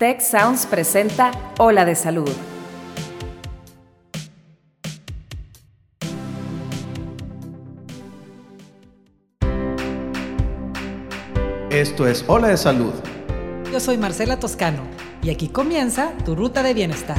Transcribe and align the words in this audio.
Tech 0.00 0.22
Sounds 0.22 0.64
presenta 0.64 1.30
Ola 1.58 1.84
de 1.84 1.94
Salud. 1.94 2.30
Esto 11.68 12.08
es 12.08 12.24
Ola 12.28 12.48
de 12.48 12.56
Salud. 12.56 12.94
Yo 13.70 13.78
soy 13.78 13.98
Marcela 13.98 14.40
Toscano 14.40 14.84
y 15.22 15.28
aquí 15.28 15.48
comienza 15.48 16.14
tu 16.24 16.34
ruta 16.34 16.62
de 16.62 16.72
bienestar. 16.72 17.18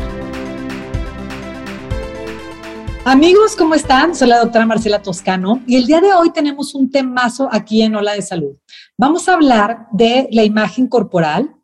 Amigos, 3.05 3.55
¿cómo 3.55 3.75
están? 3.75 4.15
Soy 4.15 4.27
la 4.27 4.39
doctora 4.39 4.65
Marcela 4.65 5.03
Toscano 5.03 5.61
y 5.67 5.75
el 5.75 5.85
día 5.85 6.01
de 6.01 6.13
hoy 6.13 6.31
tenemos 6.31 6.73
un 6.73 6.89
temazo 6.89 7.47
aquí 7.51 7.83
en 7.83 7.93
Ola 7.93 8.13
de 8.13 8.23
Salud. 8.23 8.55
Vamos 8.97 9.29
a 9.29 9.35
hablar 9.35 9.85
de 9.91 10.27
la 10.31 10.43
imagen 10.43 10.87
corporal, 10.87 11.60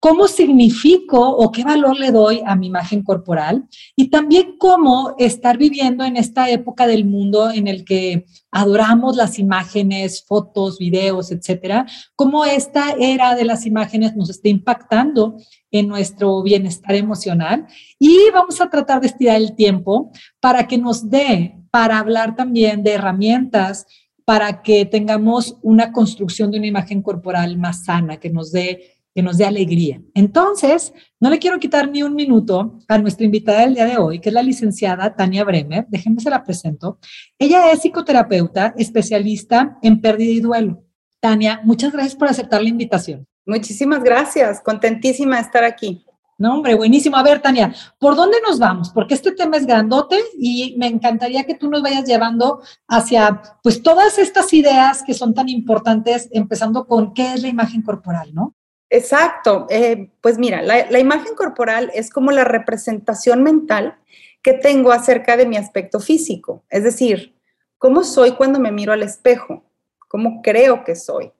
cómo 0.00 0.26
significo 0.28 1.20
o 1.20 1.52
qué 1.52 1.62
valor 1.62 1.98
le 1.98 2.10
doy 2.10 2.42
a 2.46 2.56
mi 2.56 2.68
imagen 2.68 3.02
corporal 3.02 3.68
y 3.94 4.08
también 4.08 4.56
cómo 4.58 5.14
estar 5.18 5.58
viviendo 5.58 6.04
en 6.04 6.16
esta 6.16 6.48
época 6.48 6.86
del 6.86 7.04
mundo 7.04 7.50
en 7.50 7.68
el 7.68 7.84
que 7.84 8.24
adoramos 8.50 9.16
las 9.16 9.38
imágenes, 9.38 10.24
fotos, 10.26 10.78
videos, 10.78 11.30
etcétera, 11.30 11.86
cómo 12.16 12.46
esta 12.46 12.92
era 12.98 13.34
de 13.34 13.44
las 13.44 13.66
imágenes 13.66 14.16
nos 14.16 14.30
está 14.30 14.48
impactando 14.48 15.36
en 15.70 15.86
nuestro 15.86 16.42
bienestar 16.42 16.94
emocional. 16.94 17.66
Y 17.98 18.16
vamos 18.32 18.60
a 18.60 18.70
tratar 18.70 19.02
de 19.02 19.08
estirar 19.08 19.36
el 19.36 19.54
tiempo 19.54 20.10
para 20.40 20.66
que 20.66 20.78
nos 20.78 21.08
dé 21.10 21.56
para 21.70 21.98
hablar 21.98 22.34
también 22.34 22.82
de 22.82 22.92
herramientas 22.92 23.86
para 24.24 24.62
que 24.62 24.86
tengamos 24.86 25.56
una 25.62 25.92
construcción 25.92 26.50
de 26.50 26.58
una 26.58 26.66
imagen 26.68 27.02
corporal 27.02 27.58
más 27.58 27.84
sana, 27.84 28.18
que 28.18 28.30
nos 28.30 28.52
dé 28.52 28.99
que 29.14 29.22
nos 29.22 29.38
dé 29.38 29.44
alegría. 29.44 30.00
Entonces, 30.14 30.92
no 31.18 31.30
le 31.30 31.38
quiero 31.38 31.58
quitar 31.58 31.90
ni 31.90 32.02
un 32.02 32.14
minuto 32.14 32.78
a 32.88 32.98
nuestra 32.98 33.24
invitada 33.24 33.60
del 33.60 33.74
día 33.74 33.86
de 33.86 33.98
hoy, 33.98 34.20
que 34.20 34.28
es 34.28 34.34
la 34.34 34.42
licenciada 34.42 35.14
Tania 35.14 35.44
Bremer. 35.44 35.86
Déjenme 35.88 36.20
se 36.20 36.30
la 36.30 36.44
presento. 36.44 36.98
Ella 37.38 37.72
es 37.72 37.80
psicoterapeuta, 37.80 38.74
especialista 38.76 39.78
en 39.82 40.00
pérdida 40.00 40.30
y 40.30 40.40
duelo. 40.40 40.84
Tania, 41.20 41.60
muchas 41.64 41.92
gracias 41.92 42.16
por 42.16 42.28
aceptar 42.28 42.62
la 42.62 42.68
invitación. 42.68 43.26
Muchísimas 43.44 44.02
gracias, 44.02 44.60
contentísima 44.60 45.36
de 45.36 45.42
estar 45.42 45.64
aquí. 45.64 46.04
No, 46.38 46.54
hombre, 46.54 46.74
buenísimo. 46.74 47.18
A 47.18 47.22
ver, 47.22 47.42
Tania, 47.42 47.74
¿por 47.98 48.16
dónde 48.16 48.38
nos 48.46 48.58
vamos? 48.58 48.88
Porque 48.88 49.12
este 49.12 49.32
tema 49.32 49.58
es 49.58 49.66
grandote 49.66 50.16
y 50.38 50.74
me 50.78 50.86
encantaría 50.86 51.44
que 51.44 51.54
tú 51.54 51.68
nos 51.68 51.82
vayas 51.82 52.06
llevando 52.06 52.62
hacia, 52.88 53.42
pues, 53.62 53.82
todas 53.82 54.18
estas 54.18 54.50
ideas 54.54 55.02
que 55.02 55.12
son 55.12 55.34
tan 55.34 55.50
importantes, 55.50 56.30
empezando 56.32 56.86
con 56.86 57.12
qué 57.12 57.34
es 57.34 57.42
la 57.42 57.48
imagen 57.48 57.82
corporal, 57.82 58.32
¿no? 58.32 58.54
Exacto. 58.90 59.66
Eh, 59.70 60.10
pues 60.20 60.36
mira, 60.36 60.60
la, 60.62 60.98
imagen 60.98 61.34
corporal 61.34 61.90
es 61.94 62.10
como 62.10 62.32
la 62.32 62.44
representación 62.44 63.42
mental 63.42 63.96
que 64.42 64.52
tengo 64.52 64.90
acerca 64.90 65.36
de 65.36 65.46
mi 65.46 65.56
aspecto 65.56 66.00
físico. 66.00 66.64
Es 66.68 66.82
decir, 66.82 67.36
cómo 67.78 68.02
soy 68.02 68.32
cuando 68.32 68.58
me 68.58 68.72
miro 68.72 68.92
al 68.92 69.02
espejo, 69.02 69.64
cómo 70.08 70.42
creo 70.42 70.84
que 70.84 70.96
soy. 70.96 71.30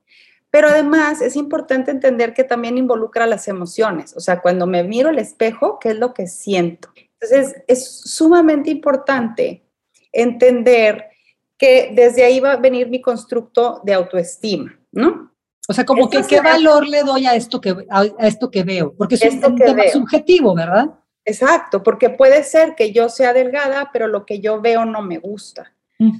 Pero 0.50 0.68
además 0.68 1.20
es 1.20 1.36
importante 1.36 1.90
entender 1.90 2.34
que 2.34 2.44
también 2.44 2.78
involucra 2.78 3.26
las 3.26 3.48
emociones. 3.48 4.16
O 4.16 4.20
sea, 4.20 4.40
cuando 4.40 4.66
me 4.66 4.84
miro 4.84 5.08
al 5.08 5.18
espejo, 5.18 5.78
¿qué 5.80 5.90
es 5.90 5.96
lo 5.96 6.14
que 6.14 6.26
siento? 6.26 6.88
Entonces, 7.20 7.62
es 7.68 8.00
sumamente 8.04 8.70
importante 8.70 9.64
entender 10.12 11.10
que 11.58 11.92
desde 11.94 12.24
ahí 12.24 12.40
va 12.40 12.52
a 12.52 12.56
venir 12.56 12.88
mi 12.88 13.00
constructo 13.00 13.80
de 13.84 13.94
autoestima, 13.94 14.78
¿no? 14.92 15.30
O 15.70 15.72
sea, 15.72 15.86
como 15.86 16.10
que 16.10 16.22
qué 16.28 16.40
valor 16.40 16.84
le 16.88 17.04
doy 17.04 17.26
a 17.26 17.36
esto 17.36 17.60
que, 17.60 17.86
a, 17.88 18.04
esto 18.26 18.50
que 18.50 18.64
veo, 18.64 18.92
porque 18.98 19.14
es 19.14 19.22
un, 19.34 19.54
tema 19.54 19.84
subjetivo, 19.92 20.52
¿verdad? 20.52 20.90
Exacto, 21.24 21.84
porque 21.84 22.10
puede 22.10 22.42
ser 22.42 22.74
que 22.74 22.90
yo 22.90 23.08
sea 23.08 23.32
delgada, 23.32 23.90
pero 23.92 24.08
lo 24.08 24.26
que 24.26 24.40
yo 24.40 24.60
veo 24.60 24.84
no 24.84 25.00
me 25.00 25.18
gusta. 25.18 25.72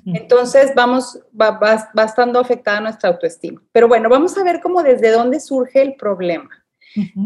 Entonces 0.06 0.72
vamos, 0.76 1.18
va, 1.38 1.58
va, 1.58 2.04
estando 2.04 2.38
afectada 2.38 2.80
nuestra 2.80 3.08
autoestima. 3.08 3.60
Pero 3.72 3.88
bueno, 3.88 4.08
vamos 4.08 4.38
a 4.38 4.44
ver 4.44 4.60
cómo 4.60 4.84
desde 4.84 5.10
dónde 5.10 5.40
surge 5.40 5.82
el 5.82 5.96
problema. 5.96 6.50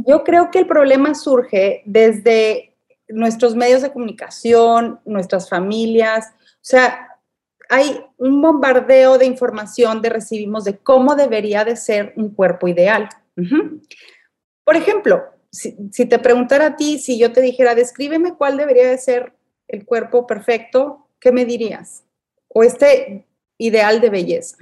Yo 0.06 0.24
creo 0.24 0.50
que 0.50 0.60
el 0.60 0.66
problema 0.66 1.14
surge 1.14 1.82
desde 1.84 2.74
nuestros 3.08 3.54
medios 3.54 3.82
de 3.82 3.92
comunicación, 3.92 4.98
nuestras 5.04 5.50
familias, 5.50 6.32
o 6.38 6.56
sea, 6.62 7.13
hay 7.74 8.04
un 8.18 8.40
bombardeo 8.40 9.18
de 9.18 9.26
información 9.26 10.00
de 10.00 10.08
recibimos 10.08 10.62
de 10.62 10.78
cómo 10.78 11.16
debería 11.16 11.64
de 11.64 11.74
ser 11.74 12.12
un 12.14 12.32
cuerpo 12.32 12.68
ideal. 12.68 13.08
Por 14.62 14.76
ejemplo, 14.76 15.24
si, 15.50 16.06
te 16.06 16.20
preguntara 16.20 16.66
a 16.66 16.76
ti, 16.76 17.00
si 17.00 17.18
yo 17.18 17.32
te 17.32 17.40
dijera, 17.40 17.74
descríbeme 17.74 18.36
cuál 18.36 18.56
debería 18.56 18.88
de 18.88 18.96
ser 18.98 19.32
el 19.66 19.84
cuerpo 19.84 20.24
perfecto, 20.24 21.08
¿qué 21.18 21.32
me 21.32 21.44
dirías? 21.44 22.04
O 22.46 22.62
este 22.62 23.26
ideal 23.58 24.00
de 24.00 24.10
belleza. 24.10 24.56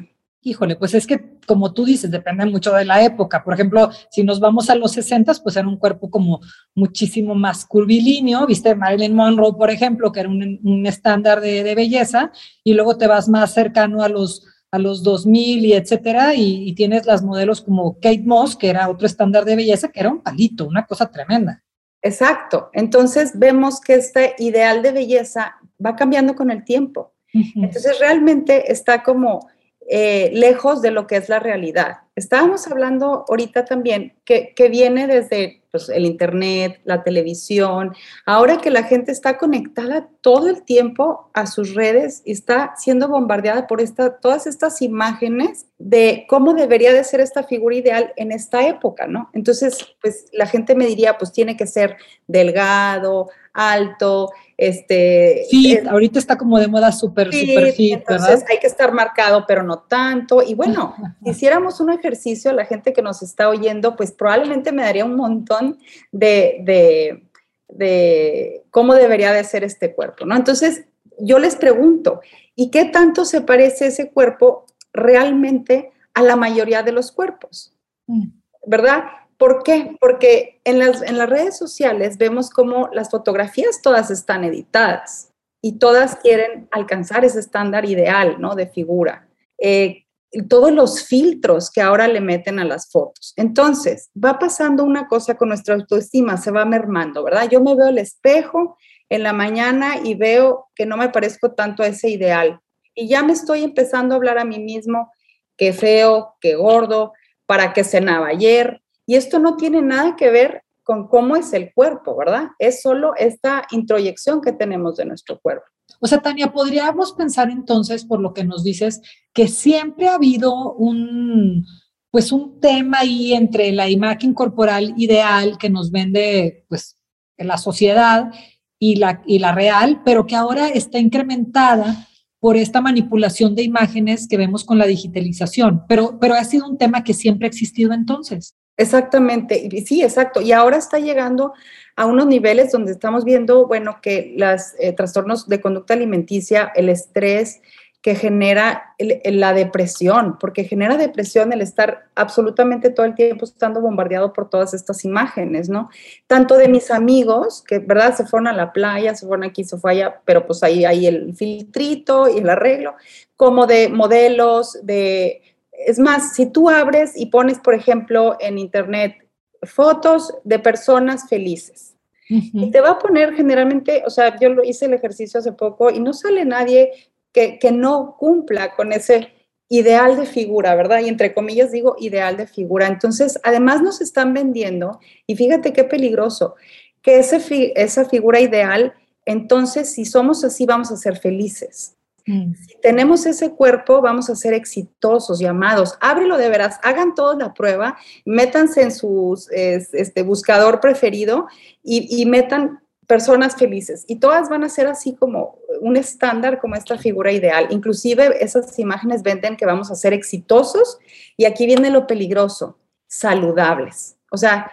Híjole, 0.44 0.74
pues 0.74 0.92
es 0.94 1.06
que 1.06 1.38
como 1.46 1.72
tú 1.72 1.84
dices, 1.84 2.10
depende 2.10 2.44
mucho 2.46 2.72
de 2.72 2.84
la 2.84 3.02
época. 3.04 3.44
Por 3.44 3.54
ejemplo, 3.54 3.90
si 4.10 4.24
nos 4.24 4.40
vamos 4.40 4.70
a 4.70 4.74
los 4.74 4.92
60, 4.92 5.34
pues 5.42 5.56
era 5.56 5.68
un 5.68 5.76
cuerpo 5.76 6.10
como 6.10 6.40
muchísimo 6.74 7.34
más 7.34 7.64
curvilíneo, 7.64 8.46
viste 8.46 8.74
Marilyn 8.74 9.14
Monroe, 9.14 9.54
por 9.54 9.70
ejemplo, 9.70 10.10
que 10.10 10.20
era 10.20 10.28
un, 10.28 10.86
estándar 10.86 11.40
de, 11.40 11.74
belleza, 11.74 12.32
y 12.64 12.74
luego 12.74 12.96
te 12.96 13.06
vas 13.06 13.28
más 13.28 13.54
cercano 13.54 14.02
a 14.02 14.08
los, 14.08 14.44
a 14.70 14.78
los 14.78 15.02
2000 15.02 15.64
y 15.64 15.72
etcétera, 15.74 16.34
y, 16.34 16.68
y 16.68 16.74
tienes 16.74 17.06
las 17.06 17.22
modelos 17.22 17.60
como 17.60 17.94
Kate 17.94 18.22
Moss, 18.24 18.56
que 18.56 18.68
era 18.68 18.88
otro 18.88 19.06
estándar 19.06 19.44
de 19.44 19.56
belleza, 19.56 19.88
que 19.88 20.00
era 20.00 20.10
un 20.10 20.22
palito, 20.22 20.66
una 20.66 20.86
cosa 20.86 21.10
tremenda. 21.10 21.62
Exacto. 22.02 22.68
Entonces 22.72 23.38
vemos 23.38 23.80
que 23.80 23.94
este 23.94 24.34
ideal 24.38 24.82
de 24.82 24.90
belleza 24.90 25.56
va 25.84 25.94
cambiando 25.94 26.34
con 26.34 26.50
el 26.50 26.64
tiempo. 26.64 27.14
Entonces 27.32 27.98
realmente 27.98 28.70
está 28.70 29.02
como 29.02 29.48
eh, 29.88 30.30
lejos 30.32 30.80
de 30.80 30.90
lo 30.90 31.06
que 31.06 31.16
es 31.16 31.28
la 31.28 31.38
realidad. 31.38 31.98
Estábamos 32.14 32.66
hablando 32.66 33.24
ahorita 33.28 33.64
también 33.64 34.14
que, 34.24 34.54
viene 34.70 35.06
desde 35.06 35.62
pues, 35.70 35.88
el 35.88 36.04
Internet, 36.04 36.80
la 36.84 37.02
televisión, 37.02 37.94
ahora 38.26 38.58
que 38.58 38.70
la 38.70 38.84
gente 38.84 39.12
está 39.12 39.38
conectada 39.38 40.08
todo 40.20 40.48
el 40.48 40.62
tiempo 40.62 41.30
a 41.32 41.46
sus 41.46 41.74
redes 41.74 42.22
y 42.24 42.32
está 42.32 42.74
siendo 42.76 43.08
bombardeada 43.08 43.66
por 43.66 43.80
esta, 43.80 44.18
todas 44.18 44.46
estas 44.46 44.82
imágenes 44.82 45.66
de 45.78 46.26
cómo 46.28 46.52
debería 46.54 46.92
de 46.92 47.02
ser 47.02 47.20
esta 47.20 47.42
figura 47.42 47.74
ideal 47.74 48.12
en 48.16 48.30
esta 48.30 48.66
época, 48.66 49.06
¿no? 49.06 49.30
Entonces, 49.32 49.78
pues 50.00 50.26
la 50.32 50.46
gente 50.46 50.74
me 50.74 50.86
diría, 50.86 51.18
pues 51.18 51.32
tiene 51.32 51.56
que 51.56 51.66
ser 51.66 51.96
delgado, 52.26 53.30
alto, 53.52 54.32
este... 54.56 55.44
Sí, 55.50 55.78
ahorita 55.78 56.18
está 56.18 56.38
como 56.38 56.58
de 56.58 56.68
moda 56.68 56.92
súper, 56.92 57.32
súper 57.32 57.72
fit, 57.72 57.94
entonces 57.94 58.44
hay 58.48 58.58
que 58.58 58.66
estar 58.66 58.92
marcado, 58.92 59.44
pero 59.46 59.62
no 59.62 59.80
tanto. 59.80 60.42
Y 60.42 60.54
bueno, 60.54 60.94
si 61.22 61.30
hiciéramos 61.30 61.80
un 61.80 61.90
ejercicio, 61.90 62.50
a 62.50 62.54
la 62.54 62.64
gente 62.64 62.92
que 62.92 63.02
nos 63.02 63.22
está 63.22 63.48
oyendo, 63.48 63.96
pues 63.96 64.12
probablemente 64.12 64.72
me 64.72 64.82
daría 64.82 65.04
un 65.04 65.16
montón 65.16 65.78
de, 66.10 66.60
de, 66.64 67.24
de 67.68 68.62
cómo 68.70 68.94
debería 68.94 69.32
de 69.32 69.44
ser 69.44 69.64
este 69.64 69.94
cuerpo, 69.94 70.24
¿no? 70.24 70.36
Entonces, 70.36 70.84
yo 71.18 71.38
les 71.38 71.56
pregunto, 71.56 72.20
¿y 72.54 72.70
qué 72.70 72.84
tanto 72.86 73.24
se 73.24 73.40
parece 73.40 73.86
ese 73.86 74.10
cuerpo 74.10 74.66
realmente 74.92 75.92
a 76.14 76.22
la 76.22 76.36
mayoría 76.36 76.82
de 76.82 76.92
los 76.92 77.12
cuerpos? 77.12 77.74
Mm. 78.06 78.28
¿Verdad? 78.66 79.04
¿Por 79.42 79.64
qué? 79.64 79.96
Porque 79.98 80.60
en 80.62 80.78
las, 80.78 81.02
en 81.02 81.18
las 81.18 81.28
redes 81.28 81.58
sociales 81.58 82.16
vemos 82.16 82.48
como 82.48 82.88
las 82.92 83.10
fotografías 83.10 83.82
todas 83.82 84.08
están 84.12 84.44
editadas 84.44 85.32
y 85.60 85.80
todas 85.80 86.14
quieren 86.14 86.68
alcanzar 86.70 87.24
ese 87.24 87.40
estándar 87.40 87.84
ideal, 87.84 88.36
¿no? 88.38 88.54
De 88.54 88.68
figura. 88.68 89.26
Eh, 89.58 90.04
todos 90.48 90.70
los 90.70 91.02
filtros 91.02 91.72
que 91.72 91.80
ahora 91.80 92.06
le 92.06 92.20
meten 92.20 92.60
a 92.60 92.64
las 92.64 92.88
fotos. 92.88 93.32
Entonces, 93.34 94.10
va 94.14 94.38
pasando 94.38 94.84
una 94.84 95.08
cosa 95.08 95.36
con 95.36 95.48
nuestra 95.48 95.74
autoestima, 95.74 96.36
se 96.36 96.52
va 96.52 96.64
mermando, 96.64 97.24
¿verdad? 97.24 97.48
Yo 97.50 97.60
me 97.60 97.74
veo 97.74 97.88
el 97.88 97.98
espejo 97.98 98.78
en 99.08 99.24
la 99.24 99.32
mañana 99.32 99.96
y 100.04 100.14
veo 100.14 100.68
que 100.76 100.86
no 100.86 100.96
me 100.96 101.08
parezco 101.08 101.50
tanto 101.50 101.82
a 101.82 101.88
ese 101.88 102.10
ideal. 102.10 102.60
Y 102.94 103.08
ya 103.08 103.24
me 103.24 103.32
estoy 103.32 103.64
empezando 103.64 104.14
a 104.14 104.18
hablar 104.18 104.38
a 104.38 104.44
mí 104.44 104.60
mismo 104.60 105.10
que 105.56 105.72
feo, 105.72 106.36
que 106.40 106.54
gordo, 106.54 107.12
para 107.44 107.72
que 107.72 107.82
cenaba 107.82 108.28
ayer, 108.28 108.81
y 109.06 109.16
esto 109.16 109.38
no 109.38 109.56
tiene 109.56 109.82
nada 109.82 110.16
que 110.16 110.30
ver 110.30 110.62
con 110.82 111.06
cómo 111.08 111.36
es 111.36 111.52
el 111.52 111.72
cuerpo, 111.72 112.16
¿verdad? 112.16 112.48
Es 112.58 112.82
solo 112.82 113.14
esta 113.16 113.64
introyección 113.70 114.40
que 114.40 114.52
tenemos 114.52 114.96
de 114.96 115.04
nuestro 115.04 115.38
cuerpo. 115.40 115.64
O 116.00 116.06
sea, 116.06 116.20
Tania, 116.20 116.52
podríamos 116.52 117.12
pensar 117.12 117.50
entonces, 117.50 118.04
por 118.04 118.20
lo 118.20 118.32
que 118.32 118.44
nos 118.44 118.64
dices, 118.64 119.00
que 119.32 119.46
siempre 119.46 120.08
ha 120.08 120.14
habido 120.14 120.72
un, 120.74 121.64
pues 122.10 122.32
un 122.32 122.60
tema 122.60 123.00
ahí 123.00 123.32
entre 123.32 123.72
la 123.72 123.88
imagen 123.88 124.34
corporal 124.34 124.94
ideal 124.96 125.58
que 125.58 125.70
nos 125.70 125.90
vende, 125.90 126.64
pues, 126.68 126.96
la 127.36 127.58
sociedad 127.58 128.32
y 128.78 128.96
la, 128.96 129.22
y 129.26 129.38
la 129.38 129.52
real, 129.52 130.02
pero 130.04 130.26
que 130.26 130.36
ahora 130.36 130.68
está 130.68 130.98
incrementada 130.98 132.08
por 132.40 132.56
esta 132.56 132.80
manipulación 132.80 133.54
de 133.54 133.62
imágenes 133.62 134.26
que 134.26 134.36
vemos 134.36 134.64
con 134.64 134.78
la 134.78 134.86
digitalización. 134.86 135.84
Pero, 135.88 136.18
pero 136.20 136.34
ha 136.34 136.42
sido 136.42 136.68
un 136.68 136.76
tema 136.76 137.04
que 137.04 137.14
siempre 137.14 137.46
ha 137.46 137.50
existido 137.50 137.92
entonces. 137.92 138.56
Exactamente, 138.76 139.68
sí, 139.86 140.02
exacto. 140.02 140.40
Y 140.40 140.52
ahora 140.52 140.78
está 140.78 140.98
llegando 140.98 141.52
a 141.96 142.06
unos 142.06 142.26
niveles 142.26 142.72
donde 142.72 142.92
estamos 142.92 143.24
viendo, 143.24 143.66
bueno, 143.66 143.98
que 144.00 144.34
los 144.36 144.74
eh, 144.78 144.92
trastornos 144.92 145.46
de 145.48 145.60
conducta 145.60 145.94
alimenticia, 145.94 146.72
el 146.74 146.88
estrés, 146.88 147.60
que 148.02 148.16
genera 148.16 148.96
la 148.98 149.52
depresión, 149.52 150.36
porque 150.40 150.64
genera 150.64 150.96
depresión 150.96 151.52
el 151.52 151.60
estar 151.60 152.08
absolutamente 152.16 152.90
todo 152.90 153.06
el 153.06 153.14
tiempo 153.14 153.44
estando 153.44 153.80
bombardeado 153.80 154.32
por 154.32 154.50
todas 154.50 154.74
estas 154.74 155.04
imágenes, 155.04 155.68
¿no? 155.68 155.88
Tanto 156.26 156.56
de 156.56 156.66
mis 156.66 156.90
amigos, 156.90 157.62
que, 157.64 157.78
¿verdad? 157.78 158.16
Se 158.16 158.26
fueron 158.26 158.48
a 158.48 158.52
la 158.52 158.72
playa, 158.72 159.14
se 159.14 159.24
fueron 159.24 159.44
aquí, 159.44 159.62
se 159.62 159.78
fue 159.78 159.92
allá, 159.92 160.20
pero 160.24 160.44
pues 160.44 160.64
ahí 160.64 160.84
hay 160.84 161.06
el 161.06 161.32
filtrito 161.36 162.28
y 162.28 162.38
el 162.38 162.50
arreglo, 162.50 162.96
como 163.36 163.66
de 163.66 163.88
modelos, 163.88 164.78
de... 164.82 165.42
Es 165.86 165.98
más, 165.98 166.34
si 166.34 166.46
tú 166.46 166.68
abres 166.68 167.12
y 167.16 167.26
pones, 167.26 167.58
por 167.58 167.74
ejemplo, 167.74 168.36
en 168.40 168.58
internet 168.58 169.16
fotos 169.62 170.34
de 170.44 170.58
personas 170.58 171.28
felices, 171.28 171.96
y 172.28 172.70
te 172.70 172.80
va 172.80 172.92
a 172.92 172.98
poner 172.98 173.34
generalmente, 173.34 174.02
o 174.06 174.10
sea, 174.10 174.38
yo 174.40 174.48
lo 174.48 174.64
hice 174.64 174.86
el 174.86 174.94
ejercicio 174.94 175.40
hace 175.40 175.52
poco 175.52 175.90
y 175.90 176.00
no 176.00 176.14
sale 176.14 176.44
nadie 176.46 176.90
que, 177.32 177.58
no 177.72 178.16
cumpla 178.18 178.74
con 178.74 178.92
ese 178.92 179.28
ideal 179.68 180.16
de 180.16 180.26
figura, 180.26 180.74
¿verdad? 180.74 181.00
Y 181.00 181.08
entre 181.08 181.34
comillas 181.34 181.72
digo 181.72 181.96
ideal 181.98 182.36
de 182.36 182.46
figura. 182.46 182.86
Entonces, 182.86 183.38
además 183.42 183.82
nos 183.82 184.00
están 184.00 184.34
vendiendo, 184.34 185.00
y 185.26 185.36
fíjate 185.36 185.72
qué 185.72 185.84
peligroso, 185.84 186.54
que 187.02 187.18
ese 187.18 187.72
esa 187.74 188.04
figura 188.04 188.40
ideal, 188.40 188.94
entonces 189.24 189.92
si 189.92 190.04
somos 190.04 190.44
así 190.44 190.66
vamos 190.66 190.90
a 190.90 190.96
ser 190.96 191.18
felices. 191.18 191.96
Mm. 192.26 192.54
Si 192.54 192.76
tenemos 192.80 193.26
ese 193.26 193.52
cuerpo, 193.52 194.00
vamos 194.00 194.30
a 194.30 194.36
ser 194.36 194.54
exitosos, 194.54 195.38
llamados. 195.38 195.96
Ábrelo 196.00 196.36
de 196.36 196.48
veras, 196.48 196.78
hagan 196.82 197.14
todos 197.14 197.36
la 197.36 197.54
prueba, 197.54 197.96
métanse 198.24 198.82
en 198.82 198.92
su 198.92 199.40
este, 199.50 200.22
buscador 200.22 200.80
preferido 200.80 201.46
y, 201.82 202.24
metan 202.26 202.80
personas 203.08 203.56
felices 203.56 204.04
y 204.06 204.20
todas 204.20 204.48
van 204.48 204.64
a 204.64 204.68
ser 204.68 204.86
así 204.86 205.14
como 205.14 205.58
un 205.80 205.96
estándar, 205.96 206.60
como 206.60 206.76
esta 206.76 206.96
figura 206.96 207.32
ideal. 207.32 207.66
Inclusive 207.70 208.42
esas 208.42 208.78
imágenes 208.78 209.22
venden 209.22 209.56
que 209.56 209.66
vamos 209.66 209.90
a 209.90 209.96
ser 209.96 210.12
exitosos 210.12 210.98
y 211.36 211.44
aquí 211.44 211.66
viene 211.66 211.90
lo 211.90 212.06
peligroso, 212.06 212.78
saludables. 213.08 214.16
O 214.30 214.38
sea, 214.38 214.70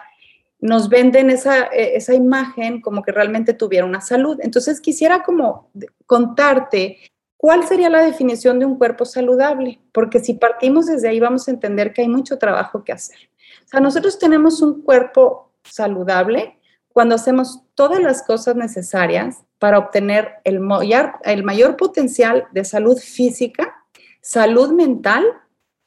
nos 0.60 0.88
venden 0.88 1.28
esa, 1.28 1.64
e, 1.66 1.96
esa 1.96 2.14
imagen 2.14 2.80
como 2.80 3.02
que 3.02 3.12
realmente 3.12 3.52
tuviera 3.52 3.84
una 3.84 4.00
salud. 4.00 4.38
Entonces 4.40 4.80
quisiera 4.80 5.22
como 5.22 5.70
contarte 6.06 6.98
cuál 7.40 7.66
sería 7.66 7.88
la 7.88 8.02
definición 8.02 8.58
de 8.58 8.66
un 8.66 8.76
cuerpo 8.76 9.06
saludable, 9.06 9.80
porque 9.92 10.20
si 10.20 10.34
partimos 10.34 10.84
desde 10.84 11.08
ahí 11.08 11.20
vamos 11.20 11.48
a 11.48 11.50
entender 11.50 11.94
que 11.94 12.02
hay 12.02 12.08
mucho 12.08 12.36
trabajo 12.36 12.84
que 12.84 12.92
hacer. 12.92 13.16
O 13.64 13.68
sea, 13.68 13.80
nosotros 13.80 14.18
tenemos 14.18 14.60
un 14.60 14.82
cuerpo 14.82 15.50
saludable 15.64 16.58
cuando 16.92 17.14
hacemos 17.14 17.62
todas 17.74 17.98
las 18.02 18.22
cosas 18.22 18.56
necesarias 18.56 19.38
para 19.58 19.78
obtener 19.78 20.34
el 20.44 20.60
mayor, 20.60 21.14
el 21.24 21.42
mayor 21.42 21.78
potencial 21.78 22.46
de 22.52 22.62
salud 22.62 22.98
física, 22.98 23.74
salud 24.20 24.72
mental 24.72 25.24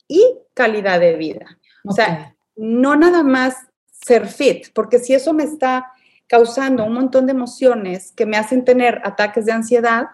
y 0.08 0.24
calidad 0.56 1.00
de 1.00 1.18
vida. 1.18 1.60
O 1.86 1.92
sea, 1.92 2.36
no 2.56 2.96
nada 2.96 3.22
más 3.22 3.58
ser 3.92 4.26
fit, 4.26 4.74
porque 4.74 4.98
si 4.98 5.14
eso 5.14 5.34
me 5.34 5.44
está 5.44 5.92
causando 6.26 6.84
un 6.84 6.94
montón 6.94 7.28
de 7.28 7.34
emociones 7.34 8.12
que 8.12 8.26
me 8.26 8.38
hacen 8.38 8.66
tener 8.66 9.02
ataques 9.04 9.46
de 9.46 9.52
ansiedad, 9.52 10.08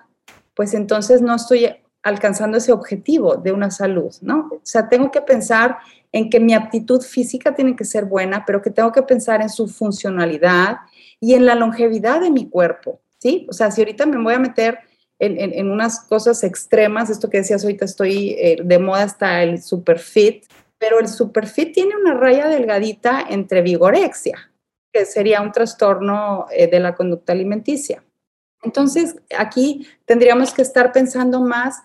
pues 0.56 0.74
entonces 0.74 1.22
no 1.22 1.36
estoy 1.36 1.70
alcanzando 2.04 2.58
ese 2.58 2.72
objetivo 2.72 3.36
de 3.36 3.52
una 3.52 3.72
salud, 3.72 4.14
¿no? 4.22 4.50
O 4.52 4.62
sea, 4.64 4.88
tengo 4.88 5.12
que 5.12 5.22
pensar 5.22 5.78
en 6.12 6.30
que 6.30 6.40
mi 6.40 6.54
aptitud 6.54 7.02
física 7.02 7.54
tiene 7.54 7.76
que 7.76 7.86
ser 7.86 8.06
buena, 8.06 8.46
pero 8.46 8.62
que 8.62 8.72
tengo 8.72 8.92
que 8.92 9.04
pensar 9.04 9.42
en 9.42 9.50
su 9.50 9.68
funcionalidad 9.68 10.78
y 11.20 11.34
en 11.34 11.46
la 11.46 11.56
longevidad 11.56 12.22
de 12.22 12.32
mi 12.32 12.50
cuerpo, 12.50 13.02
¿sí? 13.18 13.46
O 13.50 13.54
sea, 13.54 13.72
si 13.72 13.82
ahorita 13.82 14.06
me 14.06 14.22
voy 14.22 14.34
a 14.34 14.40
meter 14.40 14.80
en, 15.20 15.70
unas 15.70 16.00
cosas 16.00 16.44
extremas, 16.44 17.10
esto 17.10 17.30
que 17.30 17.40
decías 17.40 17.64
ahorita 17.64 17.84
estoy 17.84 18.38
eh, 18.40 18.58
de 18.64 18.80
moda 18.80 19.04
hasta 19.04 19.44
el 19.44 19.62
super 19.62 20.00
fit, 20.00 20.46
pero 20.78 21.00
el 21.00 21.10
super 21.10 21.46
fit 21.46 21.74
tiene 21.74 21.98
una 21.98 22.14
raya 22.14 22.48
delgadita 22.48 23.26
entre 23.30 23.62
vigorexia, 23.62 24.52
que 24.94 25.06
sería 25.06 25.42
un 25.42 25.52
trastorno 25.52 26.46
eh, 26.52 26.68
de 26.68 26.80
la 26.80 26.96
conducta 26.96 27.34
alimenticia. 27.34 28.02
Entonces, 28.64 29.16
aquí 29.38 29.88
tendríamos 30.06 30.54
que 30.54 30.62
estar 30.62 30.92
pensando 30.92 31.42
más 31.42 31.82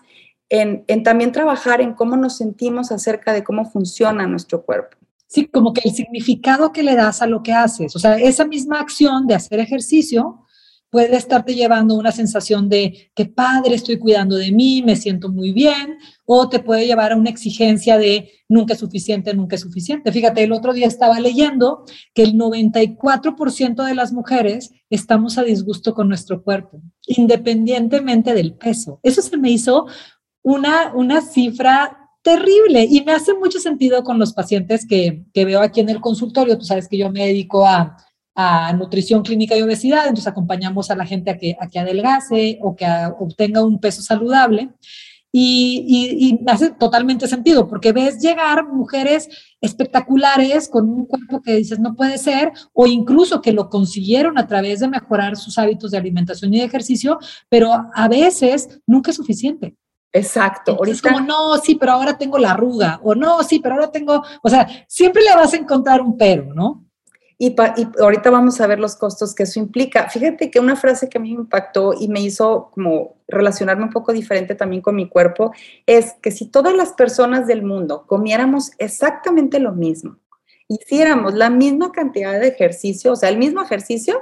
en, 0.49 0.85
también 1.03 1.31
trabajar 1.31 1.81
en 1.81 1.93
cómo 1.93 2.15
nos 2.17 2.37
sentimos 2.37 2.91
acerca 2.91 3.33
de 3.33 3.43
cómo 3.43 3.65
funciona 3.65 4.27
nuestro 4.27 4.63
cuerpo. 4.63 4.97
Sí, 5.27 5.47
como 5.47 5.73
que 5.73 5.81
el 5.85 5.93
significado 5.93 6.71
que 6.71 6.83
le 6.83 6.95
das 6.95 7.21
a 7.21 7.27
lo 7.27 7.41
que 7.41 7.53
haces. 7.53 7.95
O 7.95 7.99
sea, 7.99 8.15
esa 8.15 8.45
misma 8.45 8.79
acción 8.79 9.25
de 9.27 9.35
hacer 9.35 9.59
ejercicio 9.59 10.44
puede 10.95 11.17
estarte 11.17 11.55
llevando 11.55 11.95
una 11.95 12.13
sensación 12.13 12.69
de 12.69 13.11
que 13.13 13.25
padre, 13.25 13.75
estoy 13.75 13.99
cuidando 13.99 14.37
de 14.37 14.53
mí, 14.53 14.81
me 14.81 14.95
siento 14.95 15.27
muy 15.27 15.51
bien, 15.51 15.97
o 16.23 16.47
te 16.47 16.59
puede 16.59 16.87
llevar 16.87 17.11
a 17.11 17.17
una 17.17 17.29
exigencia 17.29 17.97
de 17.97 18.31
nunca 18.47 18.75
es 18.75 18.79
suficiente, 18.79 19.33
nunca 19.33 19.57
es 19.57 19.61
suficiente. 19.63 20.13
Fíjate, 20.13 20.45
el 20.45 20.53
otro 20.53 20.71
día 20.71 20.87
estaba 20.87 21.19
leyendo 21.19 21.83
que 22.13 22.23
el 22.23 22.35
94% 22.35 23.83
de 23.83 23.93
las 23.93 24.13
mujeres 24.13 24.71
estamos 24.89 25.37
a 25.37 25.43
disgusto 25.43 25.93
con 25.93 26.07
nuestro 26.07 26.41
cuerpo, 26.41 26.81
independientemente 27.07 28.33
del 28.33 28.53
peso. 28.53 29.01
Eso 29.03 29.21
se 29.21 29.35
me 29.35 29.51
hizo 29.51 29.87
una, 30.43 30.93
una 30.95 31.19
cifra 31.19 32.09
terrible 32.21 32.87
y 32.89 33.01
me 33.01 33.11
hace 33.11 33.33
mucho 33.33 33.59
sentido 33.59 34.01
con 34.05 34.17
los 34.17 34.31
pacientes 34.31 34.87
que, 34.87 35.25
que 35.33 35.43
veo 35.43 35.59
aquí 35.59 35.81
en 35.81 35.89
el 35.89 35.99
consultorio. 35.99 36.57
Tú 36.57 36.63
sabes 36.63 36.87
que 36.87 36.97
yo 36.97 37.11
me 37.11 37.25
dedico 37.25 37.67
a, 37.67 37.97
a 38.35 38.73
nutrición 38.73 39.23
clínica 39.23 39.55
y 39.55 39.61
obesidad, 39.61 40.03
entonces 40.03 40.27
acompañamos 40.27 40.91
a 40.91 40.95
la 40.95 41.05
gente 41.05 41.31
a 41.31 41.37
que, 41.37 41.55
a 41.59 41.67
que 41.67 41.79
adelgase 41.79 42.59
o 42.61 42.75
que 42.75 42.85
obtenga 43.19 43.63
un 43.63 43.79
peso 43.79 44.01
saludable. 44.01 44.69
Y, 45.37 45.83
y, 45.85 46.27
y, 46.27 46.39
hace 46.49 46.69
totalmente 46.71 47.27
sentido, 47.27 47.67
porque 47.67 47.91
ves 47.91 48.19
llegar 48.19 48.65
mujeres 48.69 49.27
espectaculares 49.59 50.69
con 50.69 50.87
un 50.87 51.05
cuerpo 51.05 51.41
que 51.41 51.55
dices 51.55 51.77
no 51.77 51.93
puede 51.93 52.17
ser, 52.17 52.53
o 52.71 52.87
incluso 52.87 53.41
que 53.41 53.51
lo 53.51 53.69
consiguieron 53.69 54.37
a 54.37 54.47
través 54.47 54.79
de 54.79 54.87
mejorar 54.87 55.35
sus 55.35 55.57
hábitos 55.57 55.91
de 55.91 55.97
alimentación 55.97 56.53
y 56.53 56.59
de 56.59 56.65
ejercicio, 56.65 57.19
pero 57.49 57.69
a 57.93 58.07
veces 58.07 58.79
nunca 58.87 59.11
es 59.11 59.17
suficiente. 59.17 59.75
Exacto. 60.13 60.81
Es 60.85 61.01
como, 61.01 61.19
no, 61.19 61.57
sí, 61.57 61.75
pero 61.75 61.91
ahora 61.91 62.17
tengo 62.17 62.37
la 62.37 62.51
arruga, 62.51 63.01
o 63.03 63.13
no, 63.13 63.43
sí, 63.43 63.59
pero 63.59 63.75
ahora 63.75 63.91
tengo, 63.91 64.23
o 64.41 64.49
sea, 64.49 64.65
siempre 64.87 65.21
le 65.21 65.35
vas 65.35 65.53
a 65.53 65.57
encontrar 65.57 66.01
un 66.01 66.15
pero, 66.15 66.53
¿no? 66.53 66.84
Y, 67.37 67.55
ahorita 67.99 68.29
vamos 68.29 68.61
a 68.61 68.67
ver 68.67 68.79
los 68.79 68.95
costos 68.95 69.35
que 69.35 69.43
eso 69.43 69.59
implica. 69.59 70.09
Fíjate 70.09 70.49
que 70.49 70.59
una 70.59 70.75
frase 70.75 71.09
que 71.09 71.17
a 71.17 71.21
mí 71.21 71.33
me 71.33 71.41
impactó 71.41 71.93
y 71.99 72.07
me 72.07 72.21
hizo 72.21 72.69
como 72.73 73.17
relacionarme 73.27 73.83
un 73.83 73.89
poco 73.89 74.13
diferente 74.13 74.55
también 74.55 74.81
con 74.81 74.95
mi 74.95 75.09
cuerpo 75.09 75.53
es 75.85 76.13
que 76.21 76.31
si 76.31 76.45
todas 76.45 76.73
las 76.75 76.93
personas 76.93 77.47
del 77.47 77.63
mundo 77.63 78.05
comiéramos 78.07 78.71
exactamente 78.77 79.59
lo 79.59 79.73
mismo, 79.73 80.17
hiciéramos 80.67 81.33
la 81.33 81.49
misma 81.49 81.91
cantidad 81.91 82.39
de 82.39 82.47
ejercicio, 82.47 83.13
o 83.13 83.15
sea, 83.15 83.29
el 83.29 83.37
mismo 83.37 83.61
ejercicio, 83.61 84.21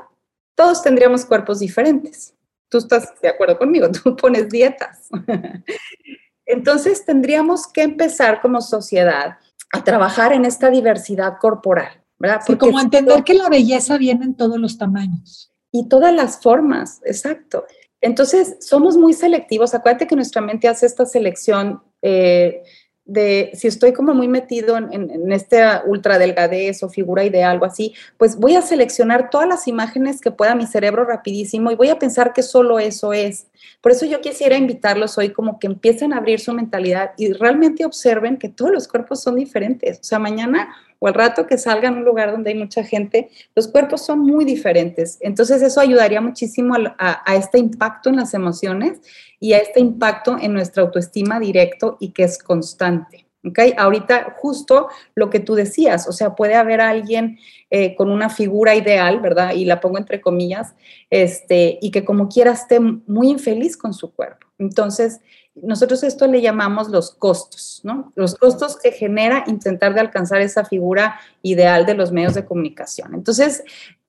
todos 0.55 0.81
tendríamos 0.81 1.25
cuerpos 1.25 1.59
diferentes 1.59 2.33
tú 2.73 2.79
estás 2.79 3.13
de 3.21 3.29
acuerdo 3.29 3.57
conmigo, 3.59 3.89
tú 4.03 4.15
pones 4.15 4.49
dietas. 4.49 5.07
Entonces 6.45 7.05
tendríamos 7.05 7.67
que 7.67 7.83
empezar 7.83 8.41
como 8.41 8.61
sociedad 8.61 9.37
a 9.71 9.83
trabajar 9.83 10.33
en 10.33 10.43
esta 10.43 10.69
diversidad 10.69 11.37
corporal, 11.39 12.02
¿verdad? 12.23 12.39
Porque 12.47 12.65
como 12.67 12.79
entender 12.79 13.21
que 13.25 13.33
la 13.33 13.49
belleza 13.49 13.97
viene 13.97 14.23
en 14.23 14.33
todos 14.33 14.57
los 14.57 14.77
tamaños. 14.77 15.51
Y 15.73 15.89
todas 15.89 16.13
las 16.13 16.41
formas, 16.41 17.01
exacto. 17.03 17.65
Entonces, 17.99 18.55
somos 18.61 18.95
muy 18.95 19.11
selectivos. 19.11 19.73
Acuérdate 19.73 20.07
que 20.07 20.15
nuestra 20.15 20.41
mente 20.41 20.69
hace 20.69 20.85
esta 20.85 21.05
selección 21.05 21.83
eh, 22.01 22.63
de 23.05 23.51
si 23.53 23.67
estoy 23.67 23.91
como 23.91 24.13
muy 24.13 24.29
metido 24.29 24.77
en, 24.77 24.93
en, 24.93 25.31
esta 25.33 25.83
ultra 25.85 26.17
delgadez 26.17 26.83
o 26.83 26.89
figura 26.89 27.25
ideal 27.25 27.51
algo 27.51 27.65
así, 27.65 27.93
pues 28.17 28.37
voy 28.37 28.55
a 28.55 28.61
seleccionar 28.61 29.29
todas 29.29 29.47
las 29.47 29.67
imágenes 29.67 30.21
que 30.21 30.31
pueda 30.31 30.55
mi 30.55 30.65
cerebro 30.67 31.03
rapidísimo 31.03 31.69
y 31.69 31.75
voy 31.75 31.89
a 31.89 31.99
pensar 31.99 32.31
que 32.31 32.43
solo 32.43 32.79
eso 32.79 33.11
es. 33.11 33.47
Por 33.81 33.91
eso 33.91 34.05
yo 34.05 34.21
quisiera 34.21 34.55
invitarlos 34.55 35.17
hoy 35.17 35.31
como 35.31 35.59
que 35.59 35.67
empiecen 35.67 36.13
a 36.13 36.17
abrir 36.17 36.39
su 36.39 36.53
mentalidad 36.53 37.11
y 37.17 37.33
realmente 37.33 37.85
observen 37.85 38.37
que 38.37 38.47
todos 38.49 38.71
los 38.71 38.87
cuerpos 38.87 39.21
son 39.21 39.35
diferentes. 39.35 39.99
O 39.99 40.03
sea, 40.03 40.19
mañana 40.19 40.73
o 40.99 41.07
al 41.07 41.13
rato 41.13 41.45
que 41.45 41.57
salgan 41.57 41.95
a 41.95 41.97
un 41.97 42.05
lugar 42.05 42.31
donde 42.31 42.51
hay 42.51 42.57
mucha 42.57 42.81
gente, 42.81 43.29
los 43.55 43.67
cuerpos 43.67 44.05
son 44.05 44.19
muy 44.19 44.45
diferentes. 44.45 45.17
Entonces 45.19 45.61
eso 45.61 45.81
ayudaría 45.81 46.21
muchísimo 46.21 46.75
a 46.97 47.35
este 47.35 47.57
impacto 47.57 48.09
en 48.09 48.15
las 48.15 48.33
emociones 48.33 49.01
y 49.43 49.51
a 49.51 49.57
este 49.57 49.81
impacto 49.81 50.37
en 50.39 50.53
nuestra 50.53 50.83
autoestima 50.83 51.37
directo 51.37 51.97
y 51.99 52.11
que 52.11 52.23
es 52.23 52.37
constante. 52.37 53.27
¿ok? 53.45 53.59
Ahorita 53.75 54.37
justo 54.39 54.87
lo 55.15 55.29
que 55.29 55.41
tú 55.41 55.53
decías, 55.53 56.07
o 56.07 56.13
sea, 56.13 56.33
puede 56.33 56.55
haber 56.55 56.79
alguien 56.79 57.37
eh, 57.69 57.93
con 57.95 58.09
una 58.09 58.29
figura 58.29 58.73
ideal, 58.73 59.19
¿verdad? 59.19 59.53
Y 59.53 59.65
la 59.65 59.81
pongo 59.81 59.97
entre 59.97 60.21
comillas, 60.21 60.75
este, 61.09 61.77
y 61.81 61.91
que 61.91 62.05
como 62.05 62.29
quiera 62.29 62.53
esté 62.53 62.79
muy 62.79 63.31
infeliz 63.31 63.75
con 63.75 63.93
su 63.93 64.13
cuerpo. 64.13 64.47
Entonces, 64.59 65.19
nosotros 65.55 66.03
esto 66.03 66.25
le 66.25 66.41
llamamos 66.41 66.87
los 66.87 67.11
costos, 67.11 67.81
¿no? 67.83 68.13
Los 68.15 68.35
costos 68.35 68.79
que 68.79 68.93
genera 68.93 69.43
intentar 69.47 69.93
de 69.93 69.99
alcanzar 69.99 70.39
esa 70.39 70.63
figura 70.63 71.19
ideal 71.41 71.85
de 71.85 71.95
los 71.95 72.13
medios 72.13 72.33
de 72.33 72.45
comunicación. 72.45 73.13
Entonces, 73.13 73.61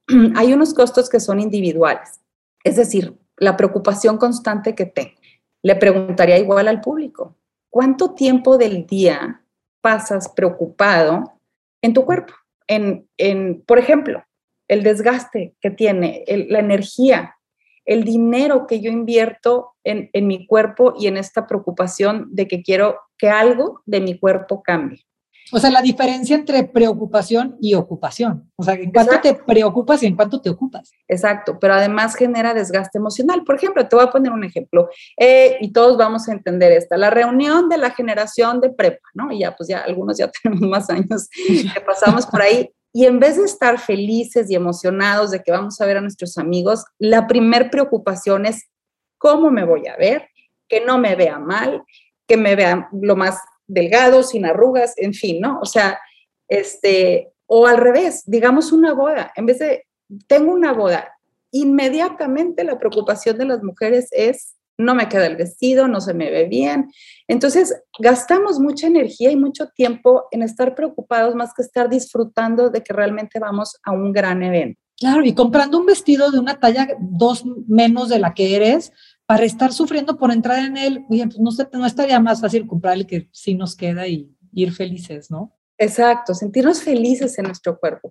hay 0.36 0.52
unos 0.52 0.74
costos 0.74 1.08
que 1.08 1.18
son 1.18 1.40
individuales, 1.40 2.20
es 2.62 2.76
decir, 2.76 3.14
la 3.36 3.56
preocupación 3.56 4.16
constante 4.16 4.76
que 4.76 4.86
tengo. 4.86 5.23
Le 5.64 5.76
preguntaría 5.76 6.36
igual 6.36 6.68
al 6.68 6.82
público, 6.82 7.38
¿cuánto 7.70 8.12
tiempo 8.12 8.58
del 8.58 8.84
día 8.84 9.42
pasas 9.80 10.28
preocupado 10.28 11.40
en 11.80 11.94
tu 11.94 12.04
cuerpo? 12.04 12.34
En, 12.66 13.08
en 13.16 13.62
por 13.62 13.78
ejemplo, 13.78 14.22
el 14.68 14.82
desgaste 14.82 15.56
que 15.62 15.70
tiene, 15.70 16.22
la 16.48 16.58
energía, 16.58 17.36
el 17.86 18.04
dinero 18.04 18.66
que 18.66 18.82
yo 18.82 18.90
invierto 18.90 19.72
en, 19.84 20.10
en, 20.12 20.26
mi 20.26 20.46
cuerpo 20.46 20.92
y 20.98 21.06
en 21.06 21.16
esta 21.16 21.46
preocupación 21.46 22.28
de 22.30 22.46
que 22.46 22.62
quiero 22.62 23.00
que 23.16 23.30
algo 23.30 23.80
de 23.86 24.02
mi 24.02 24.18
cuerpo 24.18 24.62
cambie. 24.62 25.06
O 25.54 25.60
sea, 25.60 25.70
la 25.70 25.82
diferencia 25.82 26.34
entre 26.34 26.64
preocupación 26.64 27.56
y 27.60 27.74
ocupación. 27.74 28.50
O 28.56 28.64
sea, 28.64 28.74
en 28.74 28.90
cuánto 28.90 29.20
te 29.20 29.34
preocupas 29.34 30.02
y 30.02 30.06
en 30.06 30.16
cuánto 30.16 30.40
te 30.40 30.50
ocupas. 30.50 30.90
Exacto, 31.06 31.58
pero 31.60 31.74
además 31.74 32.16
genera 32.16 32.54
desgaste 32.54 32.98
emocional. 32.98 33.44
Por 33.44 33.54
ejemplo, 33.54 33.86
te 33.86 33.94
voy 33.94 34.04
a 34.04 34.10
poner 34.10 34.32
un 34.32 34.42
ejemplo 34.42 34.88
eh, 35.16 35.56
y 35.60 35.72
todos 35.72 35.96
vamos 35.96 36.28
a 36.28 36.32
entender 36.32 36.72
esta. 36.72 36.96
La 36.96 37.10
reunión 37.10 37.68
de 37.68 37.78
la 37.78 37.92
generación 37.92 38.60
de 38.60 38.70
prepa, 38.70 39.08
¿no? 39.14 39.30
Y 39.30 39.38
ya, 39.38 39.54
pues 39.54 39.68
ya 39.68 39.78
algunos 39.78 40.18
ya 40.18 40.28
tenemos 40.42 40.68
más 40.68 40.90
años 40.90 41.28
que 41.46 41.80
pasamos 41.86 42.26
por 42.26 42.42
ahí. 42.42 42.68
Y 42.92 43.04
en 43.04 43.20
vez 43.20 43.36
de 43.36 43.44
estar 43.44 43.78
felices 43.78 44.50
y 44.50 44.56
emocionados 44.56 45.30
de 45.30 45.40
que 45.40 45.52
vamos 45.52 45.80
a 45.80 45.86
ver 45.86 45.98
a 45.98 46.00
nuestros 46.00 46.36
amigos, 46.36 46.84
la 46.98 47.28
primer 47.28 47.70
preocupación 47.70 48.44
es 48.44 48.68
cómo 49.18 49.52
me 49.52 49.64
voy 49.64 49.86
a 49.86 49.96
ver, 49.96 50.28
que 50.66 50.84
no 50.84 50.98
me 50.98 51.14
vea 51.14 51.38
mal, 51.38 51.84
que 52.26 52.36
me 52.36 52.56
vea 52.56 52.88
lo 52.92 53.14
más 53.14 53.38
delgado, 53.66 54.22
sin 54.22 54.46
arrugas, 54.46 54.94
en 54.96 55.14
fin, 55.14 55.40
¿no? 55.40 55.60
O 55.60 55.64
sea, 55.66 55.98
este, 56.48 57.32
o 57.46 57.66
al 57.66 57.78
revés, 57.78 58.22
digamos 58.26 58.72
una 58.72 58.92
boda, 58.92 59.32
en 59.36 59.46
vez 59.46 59.58
de, 59.58 59.86
tengo 60.26 60.52
una 60.52 60.72
boda, 60.72 61.12
inmediatamente 61.50 62.64
la 62.64 62.78
preocupación 62.78 63.38
de 63.38 63.46
las 63.46 63.62
mujeres 63.62 64.08
es 64.10 64.54
no 64.76 64.94
me 64.94 65.08
queda 65.08 65.26
el 65.26 65.36
vestido, 65.36 65.88
no 65.88 66.00
se 66.00 66.14
me 66.14 66.30
ve 66.30 66.46
bien. 66.46 66.90
Entonces, 67.28 67.80
gastamos 67.98 68.58
mucha 68.58 68.86
energía 68.86 69.30
y 69.30 69.36
mucho 69.36 69.68
tiempo 69.68 70.24
en 70.30 70.42
estar 70.42 70.74
preocupados 70.74 71.34
más 71.34 71.54
que 71.54 71.62
estar 71.62 71.88
disfrutando 71.88 72.70
de 72.70 72.82
que 72.82 72.92
realmente 72.92 73.38
vamos 73.38 73.78
a 73.84 73.92
un 73.92 74.12
gran 74.12 74.42
evento. 74.42 74.80
Claro, 74.96 75.24
y 75.24 75.34
comprando 75.34 75.78
un 75.78 75.86
vestido 75.86 76.30
de 76.30 76.38
una 76.38 76.60
talla 76.60 76.88
dos 77.00 77.44
menos 77.66 78.08
de 78.08 78.18
la 78.20 78.32
que 78.32 78.54
eres, 78.56 78.92
para 79.26 79.44
estar 79.44 79.72
sufriendo 79.72 80.18
por 80.18 80.30
entrar 80.30 80.58
en 80.58 80.76
él, 80.76 81.04
oye, 81.08 81.26
pues 81.26 81.38
no, 81.38 81.50
no 81.72 81.86
estaría 81.86 82.20
más 82.20 82.40
fácil 82.40 82.66
comprar 82.66 82.94
el 82.94 83.06
que 83.06 83.28
sí 83.32 83.54
nos 83.54 83.74
queda 83.74 84.06
y 84.06 84.30
ir 84.52 84.72
felices, 84.72 85.30
¿no? 85.30 85.54
Exacto, 85.76 86.34
sentirnos 86.34 86.82
felices 86.82 87.36
en 87.38 87.46
nuestro 87.46 87.78
cuerpo. 87.78 88.10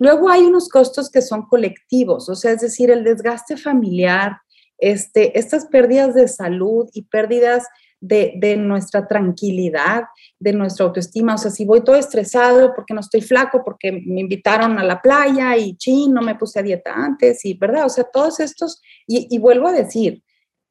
Luego 0.00 0.28
hay 0.28 0.42
unos 0.42 0.68
costos 0.68 1.10
que 1.10 1.22
son 1.22 1.46
colectivos, 1.46 2.28
o 2.28 2.34
sea, 2.34 2.52
es 2.52 2.60
decir, 2.60 2.90
el 2.90 3.04
desgaste 3.04 3.56
familiar, 3.56 4.38
este, 4.78 5.38
estas 5.38 5.66
pérdidas 5.66 6.14
de 6.14 6.26
salud 6.26 6.88
y 6.92 7.02
pérdidas 7.02 7.64
de, 8.00 8.56
nuestra 8.58 9.06
tranquilidad, 9.06 10.04
de 10.38 10.52
nuestra 10.52 10.86
autoestima. 10.86 11.36
O 11.36 11.38
sea, 11.38 11.50
si 11.50 11.64
voy 11.64 11.82
todo 11.82 11.96
estresado 11.96 12.74
porque 12.74 12.92
no 12.92 13.00
estoy 13.00 13.22
flaco, 13.22 13.62
porque 13.64 13.92
me 13.92 14.20
invitaron 14.20 14.78
a 14.78 14.84
la 14.84 15.00
playa 15.00 15.56
y 15.56 15.76
chin, 15.76 16.12
no 16.12 16.20
me 16.20 16.34
puse 16.34 16.58
a 16.58 16.62
dieta 16.62 16.92
antes 16.92 17.44
y, 17.44 17.54
¿verdad? 17.54 17.86
O 17.86 17.88
sea, 17.88 18.04
todos 18.04 18.40
estos, 18.40 18.82
y, 19.06 19.28
y 19.30 19.38
vuelvo 19.38 19.68
a 19.68 19.72
decir, 19.72 20.22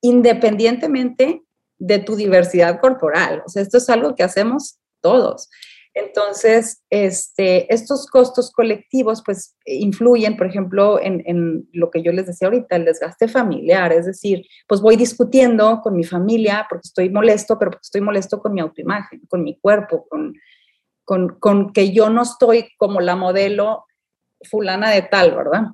independientemente 0.03 1.41
de 1.79 1.99
tu 1.99 2.15
diversidad 2.15 2.79
corporal. 2.79 3.41
O 3.45 3.49
sea, 3.49 3.63
esto 3.63 3.77
es 3.77 3.89
algo 3.89 4.13
que 4.13 4.23
hacemos 4.23 4.77
todos. 5.01 5.49
Entonces, 5.95 6.83
este, 6.89 7.71
estos 7.73 8.07
costos 8.07 8.51
colectivos 8.51 9.21
pues 9.23 9.55
influyen, 9.65 10.35
por 10.35 10.47
ejemplo, 10.47 10.99
en, 10.99 11.67
lo 11.71 11.89
que 11.89 12.01
yo 12.01 12.11
les 12.11 12.25
decía 12.25 12.47
ahorita, 12.47 12.75
el 12.75 12.85
desgaste 12.85 13.27
familiar, 13.27 13.93
es 13.93 14.07
decir, 14.07 14.45
pues 14.67 14.81
voy 14.81 14.95
discutiendo 14.95 15.81
con 15.81 15.95
mi 15.95 16.03
familia 16.03 16.65
porque 16.67 16.87
estoy 16.87 17.09
molesto, 17.09 17.57
pero 17.59 17.71
porque 17.71 17.85
estoy 17.85 18.01
molesto 18.01 18.41
con 18.41 18.53
mi 18.53 18.61
autoimagen, 18.61 19.21
con 19.29 19.43
mi 19.43 19.57
cuerpo, 19.59 20.07
con, 20.09 20.33
con, 21.39 21.71
que 21.71 21.93
yo 21.93 22.09
no 22.09 22.23
estoy 22.23 22.69
como 22.77 22.99
la 22.99 23.15
modelo 23.15 23.85
fulana 24.49 24.89
de 24.89 25.03
tal, 25.03 25.35
¿verdad? 25.35 25.67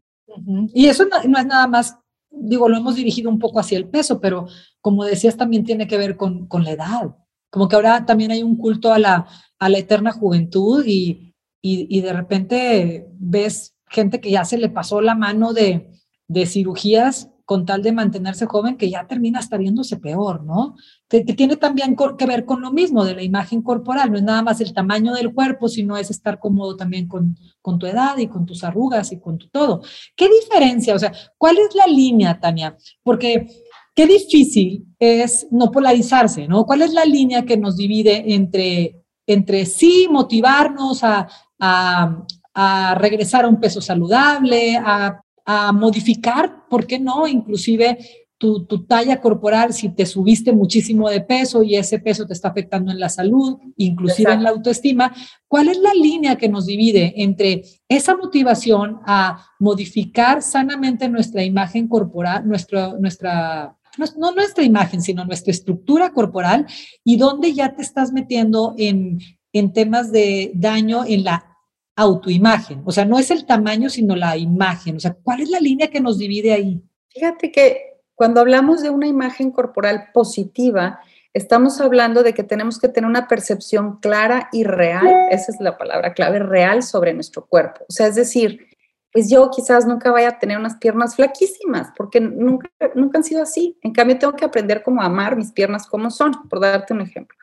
Y 0.73 0.87
eso 0.87 1.05
no, 1.05 1.17
es 1.17 1.45
nada 1.45 1.65
más, 1.65 1.97
digo, 2.31 2.69
lo 2.69 2.77
hemos 2.77 2.95
dirigido 2.95 3.29
un 3.29 3.39
poco 3.39 3.59
hacia 3.59 3.77
el 3.77 3.89
peso, 3.89 4.19
pero 4.19 4.47
como 4.81 5.03
decías, 5.03 5.37
también 5.37 5.63
tiene 5.63 5.87
que 5.87 5.97
ver 5.97 6.17
con, 6.17 6.47
con 6.47 6.63
la 6.63 6.71
edad. 6.71 7.15
Como 7.49 7.67
que 7.67 7.75
ahora 7.75 8.05
también 8.05 8.31
hay 8.31 8.43
un 8.43 8.57
culto 8.57 8.93
a 8.93 8.99
la, 8.99 9.27
a 9.57 9.69
la 9.69 9.77
eterna 9.77 10.11
juventud 10.11 10.83
y, 10.85 11.35
y, 11.61 12.01
de 12.01 12.13
repente 12.13 13.07
ves 13.13 13.75
gente 13.87 14.21
que 14.21 14.31
ya 14.31 14.45
se 14.45 14.57
le 14.57 14.69
pasó 14.69 15.01
la 15.01 15.15
mano 15.15 15.51
de, 15.53 15.91
de 16.27 16.45
cirugías 16.45 17.29
con 17.43 17.65
tal 17.65 17.81
de 17.81 17.91
mantenerse 17.91 18.45
joven, 18.45 18.77
que 18.77 18.91
ya 18.91 19.07
termina 19.07 19.39
hasta 19.39 19.57
viéndose 19.57 19.97
peor, 19.97 20.43
¿no? 20.43 20.75
Que, 21.07 21.23
tiene 21.23 21.57
también 21.57 21.95
que 22.15 22.25
ver 22.27 22.45
con 22.45 22.61
lo 22.61 22.71
mismo 22.71 23.03
de 23.03 23.15
la 23.15 23.23
imagen 23.23 23.63
corporal, 23.63 24.11
no 24.11 24.17
es 24.17 24.23
nada 24.23 24.43
más 24.43 24.61
el 24.61 24.71
tamaño 24.71 25.15
del 25.15 25.33
cuerpo, 25.33 25.67
sino 25.67 25.97
es 25.97 26.11
estar 26.11 26.37
cómodo 26.37 26.75
también 26.75 27.07
con, 27.07 27.35
con 27.61 27.77
tu 27.77 27.85
edad 27.85 28.17
y 28.17 28.27
con 28.27 28.45
tus 28.45 28.63
arrugas 28.63 29.11
y 29.11 29.19
con 29.19 29.37
tu 29.37 29.49
todo. 29.49 29.81
¿Qué 30.15 30.29
diferencia? 30.29 30.95
O 30.95 30.99
sea, 30.99 31.11
¿cuál 31.37 31.57
es 31.57 31.75
la 31.75 31.87
línea, 31.87 32.39
Tania? 32.39 32.77
Porque 33.03 33.47
qué 33.95 34.07
difícil 34.07 34.85
es 34.97 35.47
no 35.51 35.71
polarizarse, 35.71 36.47
¿no? 36.47 36.65
¿Cuál 36.65 36.83
es 36.83 36.93
la 36.93 37.05
línea 37.05 37.45
que 37.45 37.57
nos 37.57 37.75
divide 37.75 38.33
entre, 38.33 38.95
entre 39.27 39.65
sí 39.65 40.07
motivarnos 40.09 41.03
a, 41.03 41.27
a, 41.59 42.95
regresar 42.95 43.45
a 43.45 43.47
un 43.47 43.59
peso 43.59 43.81
saludable, 43.81 44.77
a, 44.77 45.21
a, 45.45 45.71
modificar, 45.71 46.67
¿por 46.69 46.85
qué 46.87 46.99
no? 46.99 47.27
Inclusive 47.27 47.97
tu, 48.39 48.65
tu, 48.65 48.85
talla 48.85 49.19
corporal, 49.19 49.73
si 49.73 49.89
te 49.89 50.05
subiste 50.05 50.53
muchísimo 50.53 51.09
de 51.09 51.21
peso 51.21 51.61
y 51.61 51.75
ese 51.75 51.99
peso 51.99 52.25
te 52.25 52.33
está 52.33 52.47
afectando 52.47 52.91
en 52.91 52.99
la 52.99 53.09
salud, 53.09 53.59
inclusive 53.75 54.31
en 54.31 54.43
la 54.43 54.49
autoestima, 54.49 55.13
¿cuál 55.47 55.67
es 55.67 55.77
la 55.77 55.93
línea 55.93 56.37
que 56.37 56.47
nos 56.47 56.65
divide 56.65 57.13
entre 57.17 57.63
esa 57.89 58.15
motivación 58.15 59.01
a 59.05 59.45
modificar 59.59 60.41
sanamente 60.41 61.09
nuestra 61.09 61.43
imagen 61.43 61.87
corporal, 61.89 62.47
nuestra, 62.47 62.93
nuestra 62.93 63.75
no, 64.17 64.31
nuestra 64.31 64.63
imagen, 64.63 65.01
sino 65.01 65.25
nuestra 65.25 65.51
estructura 65.51 66.11
corporal 66.11 66.65
y 67.03 67.17
dónde 67.17 67.53
ya 67.53 67.75
te 67.75 67.81
estás 67.81 68.13
metiendo 68.13 68.73
en, 68.77 69.19
en 69.51 69.73
temas 69.73 70.11
de 70.11 70.51
daño 70.55 71.03
en 71.05 71.25
la 71.25 71.57
autoimagen. 71.97 72.81
O 72.85 72.93
sea, 72.93 73.03
no 73.03 73.19
es 73.19 73.29
el 73.31 73.45
tamaño, 73.45 73.89
sino 73.89 74.15
la 74.15 74.37
imagen. 74.37 74.95
O 74.95 74.99
sea, 75.01 75.13
¿cuál 75.13 75.41
es 75.41 75.49
la 75.49 75.59
línea 75.59 75.89
que 75.89 75.99
nos 75.99 76.17
divide 76.17 76.53
ahí? 76.53 76.81
Fíjate 77.09 77.51
que 77.51 77.88
cuando 78.19 78.41
hablamos 78.41 78.81
de 78.81 78.89
una 78.89 79.07
imagen 79.07 79.49
corporal 79.49 80.09
positiva, 80.13 80.99
estamos 81.33 81.79
hablando 81.79 82.21
de 82.21 82.33
que 82.33 82.43
tenemos 82.43 82.77
que 82.77 82.89
tener 82.89 83.09
una 83.09 83.29
percepción 83.29 84.01
clara 84.01 84.49
y 84.51 84.65
real, 84.65 85.07
esa 85.31 85.53
es 85.53 85.61
la 85.61 85.77
palabra 85.77 86.13
clave, 86.13 86.39
real 86.39 86.83
sobre 86.83 87.13
nuestro 87.13 87.45
cuerpo. 87.45 87.85
O 87.87 87.93
sea, 87.93 88.07
es 88.07 88.15
decir, 88.15 88.67
pues 89.13 89.29
yo 89.29 89.49
quizás 89.49 89.87
nunca 89.87 90.11
vaya 90.11 90.27
a 90.27 90.37
tener 90.37 90.57
unas 90.57 90.75
piernas 90.75 91.15
flaquísimas, 91.15 91.93
porque 91.95 92.19
nunca, 92.19 92.69
nunca 92.93 93.19
han 93.19 93.23
sido 93.23 93.41
así. 93.41 93.79
En 93.83 93.93
cambio, 93.93 94.19
tengo 94.19 94.35
que 94.35 94.43
aprender 94.43 94.83
cómo 94.83 95.01
amar 95.01 95.37
mis 95.37 95.53
piernas 95.53 95.87
como 95.87 96.11
son, 96.11 96.33
por 96.49 96.59
darte 96.59 96.93
un 96.93 96.99
ejemplo. 96.99 97.37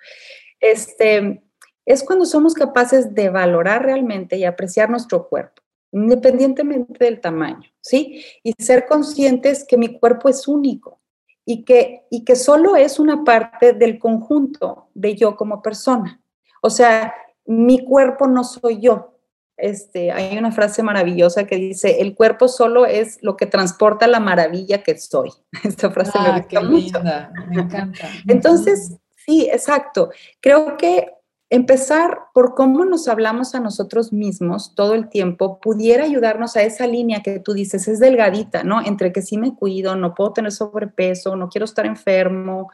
Este, 0.61 1.43
es 1.87 2.05
cuando 2.05 2.27
somos 2.27 2.53
capaces 2.53 3.15
de 3.15 3.31
valorar 3.31 3.83
realmente 3.83 4.37
y 4.37 4.45
apreciar 4.45 4.91
nuestro 4.91 5.27
cuerpo, 5.27 5.63
independientemente 5.93 7.05
del 7.05 7.21
tamaño, 7.21 7.69
¿sí? 7.81 8.25
Y 8.43 8.53
ser 8.63 8.87
conscientes 8.87 9.65
que 9.67 9.77
mi 9.77 9.99
cuerpo 9.99 10.29
es 10.29 10.47
único 10.49 11.01
y 11.45 11.65
que, 11.65 12.07
y 12.11 12.25
que 12.25 12.37
solo 12.37 12.77
es 12.77 12.99
una 12.99 13.25
parte 13.25 13.73
del 13.73 13.99
conjunto 13.99 14.89
de 14.95 15.15
yo 15.15 15.37
como 15.37 15.63
persona. 15.63 16.21
O 16.63 16.71
sea, 16.71 17.15
mi 17.47 17.85
cuerpo 17.85 18.27
no 18.27 18.45
soy 18.45 18.81
yo, 18.81 19.17
este, 19.57 20.13
hay 20.13 20.37
una 20.37 20.53
frase 20.53 20.83
maravillosa 20.83 21.45
que 21.45 21.57
dice, 21.57 22.03
el 22.03 22.15
cuerpo 22.15 22.47
solo 22.47 22.85
es 22.85 23.19
lo 23.23 23.37
que 23.37 23.47
transporta 23.47 24.07
la 24.07 24.21
maravilla 24.21 24.83
que 24.83 24.99
soy. 24.99 25.31
Esta 25.65 25.91
frase 25.91 26.19
me 26.19 26.29
ah, 26.29 26.39
gusta 26.39 26.61
mucho. 26.61 27.01
me 27.49 27.63
encanta. 27.63 28.09
Entonces, 28.29 28.97
sí, 29.25 29.49
exacto. 29.51 30.11
Creo 30.41 30.77
que 30.77 31.11
empezar 31.49 32.19
por 32.35 32.55
cómo 32.55 32.85
nos 32.85 33.07
hablamos 33.09 33.55
a 33.55 33.61
nosotros 33.61 34.13
mismos 34.13 34.75
todo 34.75 34.95
el 34.95 35.09
tiempo 35.09 35.61
pudiera 35.61 36.05
ayudarnos 36.05 36.57
a 36.57 36.63
esa 36.63 36.87
línea 36.87 37.23
que 37.23 37.39
tú 37.39 37.53
dices, 37.55 37.87
es 37.87 38.01
delgadita, 38.01 38.65
¿no? 38.65 38.85
Entre 38.85 39.13
que 39.13 39.23
sí 39.23 39.39
me 39.39 39.55
cuido, 39.55 39.95
no 39.95 40.15
puedo 40.15 40.33
tener 40.33 40.53
sobrepeso, 40.53 41.37
no 41.37 41.49
quiero 41.49 41.65
estar 41.65 41.87
enfermo, 41.87 42.71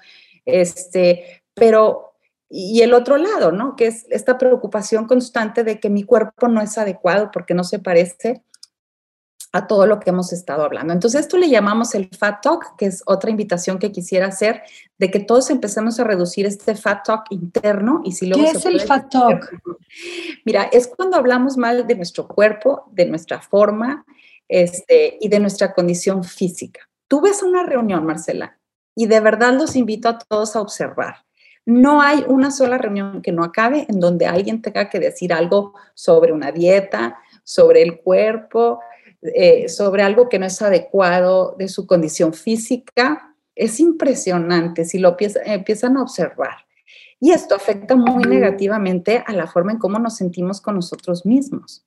este, 0.46 1.44
pero 1.54 2.12
y 2.54 2.82
el 2.82 2.92
otro 2.92 3.16
lado, 3.16 3.50
¿no? 3.50 3.76
Que 3.76 3.86
es 3.86 4.06
esta 4.10 4.36
preocupación 4.36 5.06
constante 5.06 5.64
de 5.64 5.80
que 5.80 5.88
mi 5.88 6.02
cuerpo 6.02 6.48
no 6.48 6.60
es 6.60 6.76
adecuado 6.76 7.30
porque 7.32 7.54
no 7.54 7.64
se 7.64 7.78
parece 7.78 8.42
a 9.52 9.66
todo 9.66 9.86
lo 9.86 10.00
que 10.00 10.10
hemos 10.10 10.32
estado 10.32 10.64
hablando. 10.64 10.94
Entonces, 10.94 11.20
esto 11.20 11.36
le 11.36 11.50
llamamos 11.50 11.94
el 11.94 12.08
Fat 12.08 12.42
Talk, 12.42 12.76
que 12.76 12.86
es 12.86 13.02
otra 13.06 13.30
invitación 13.30 13.78
que 13.78 13.92
quisiera 13.92 14.26
hacer, 14.26 14.62
de 14.98 15.10
que 15.10 15.20
todos 15.20 15.50
empecemos 15.50 16.00
a 16.00 16.04
reducir 16.04 16.46
este 16.46 16.74
Fat 16.74 17.04
Talk 17.04 17.24
interno. 17.28 18.00
Y 18.02 18.12
si 18.12 18.26
luego 18.26 18.44
¿Qué 18.44 18.56
es 18.56 18.64
el 18.64 18.80
Fat 18.80 19.10
Talk? 19.10 19.50
Mira, 20.46 20.64
es 20.72 20.88
cuando 20.88 21.18
hablamos 21.18 21.58
mal 21.58 21.86
de 21.86 21.94
nuestro 21.94 22.26
cuerpo, 22.26 22.88
de 22.92 23.04
nuestra 23.04 23.42
forma 23.42 24.06
este, 24.48 25.18
y 25.20 25.28
de 25.28 25.38
nuestra 25.38 25.74
condición 25.74 26.24
física. 26.24 26.80
Tú 27.06 27.20
ves 27.20 27.42
una 27.42 27.62
reunión, 27.62 28.06
Marcela, 28.06 28.58
y 28.94 29.06
de 29.06 29.20
verdad 29.20 29.52
los 29.52 29.76
invito 29.76 30.08
a 30.08 30.18
todos 30.18 30.56
a 30.56 30.62
observar. 30.62 31.26
No 31.66 32.00
hay 32.00 32.24
una 32.26 32.50
sola 32.50 32.78
reunión 32.78 33.20
que 33.20 33.32
no 33.32 33.44
acabe 33.44 33.86
en 33.88 34.00
donde 34.00 34.26
alguien 34.26 34.62
tenga 34.62 34.88
que 34.88 34.98
decir 34.98 35.32
algo 35.32 35.74
sobre 35.94 36.32
una 36.32 36.52
dieta, 36.52 37.18
sobre 37.44 37.82
el 37.82 38.00
cuerpo, 38.00 38.80
eh, 39.22 39.68
sobre 39.68 40.02
algo 40.02 40.28
que 40.28 40.38
no 40.38 40.46
es 40.46 40.60
adecuado 40.60 41.54
de 41.58 41.68
su 41.68 41.86
condición 41.86 42.34
física, 42.34 43.34
es 43.54 43.80
impresionante 43.80 44.84
si 44.84 44.98
lo 44.98 45.16
empiezan 45.44 45.96
a 45.96 46.02
observar. 46.02 46.66
Y 47.20 47.30
esto 47.30 47.54
afecta 47.54 47.94
muy 47.94 48.24
negativamente 48.24 49.22
a 49.24 49.32
la 49.32 49.46
forma 49.46 49.70
en 49.72 49.78
cómo 49.78 50.00
nos 50.00 50.16
sentimos 50.16 50.60
con 50.60 50.74
nosotros 50.74 51.24
mismos. 51.24 51.86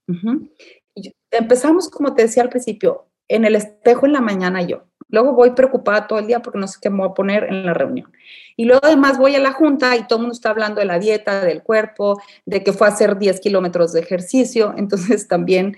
empezamos, 1.30 1.89
como 1.89 2.13
te 2.13 2.22
decía 2.22 2.44
al 2.44 2.50
principio, 2.50 3.08
en 3.27 3.44
el 3.44 3.56
espejo 3.56 4.06
en 4.06 4.13
la 4.13 4.22
mañana 4.22 4.62
yo. 4.62 4.84
Luego 5.10 5.34
voy 5.34 5.51
preocupada 5.51 6.08
todo 6.08 6.20
el 6.20 6.27
día 6.27 6.42
porque 6.42 6.60
no 6.60 6.68
sé 6.68 6.80
qué 6.82 6.89
me 6.89 7.00
voy 7.00 7.10
a 7.10 7.13
poner 7.13 7.44
en 7.46 7.65
la 7.65 7.74
reunión. 7.74 8.12
Y 8.56 8.65
luego 8.65 8.82
además 8.84 9.18
voy 9.18 9.36
a 9.36 9.39
la 9.39 9.51
junta 9.51 9.96
y 9.98 10.08
todo 10.08 10.20
el 10.20 10.22
mundo 10.22 10.34
está 10.34 10.51
hablando 10.51 10.80
de 10.80 10.86
la 10.86 11.00
dieta, 11.00 11.44
del 11.44 11.63
cuerpo, 11.63 12.22
de 12.46 12.63
que 12.63 12.74
fue 12.74 12.88
a 12.88 12.92
hacer 12.92 13.18
10 13.18 13.42
kilómetros 13.42 13.92
de 13.94 14.00
ejercicio. 14.00 14.74
Entonces 14.77 15.27
también 15.27 15.75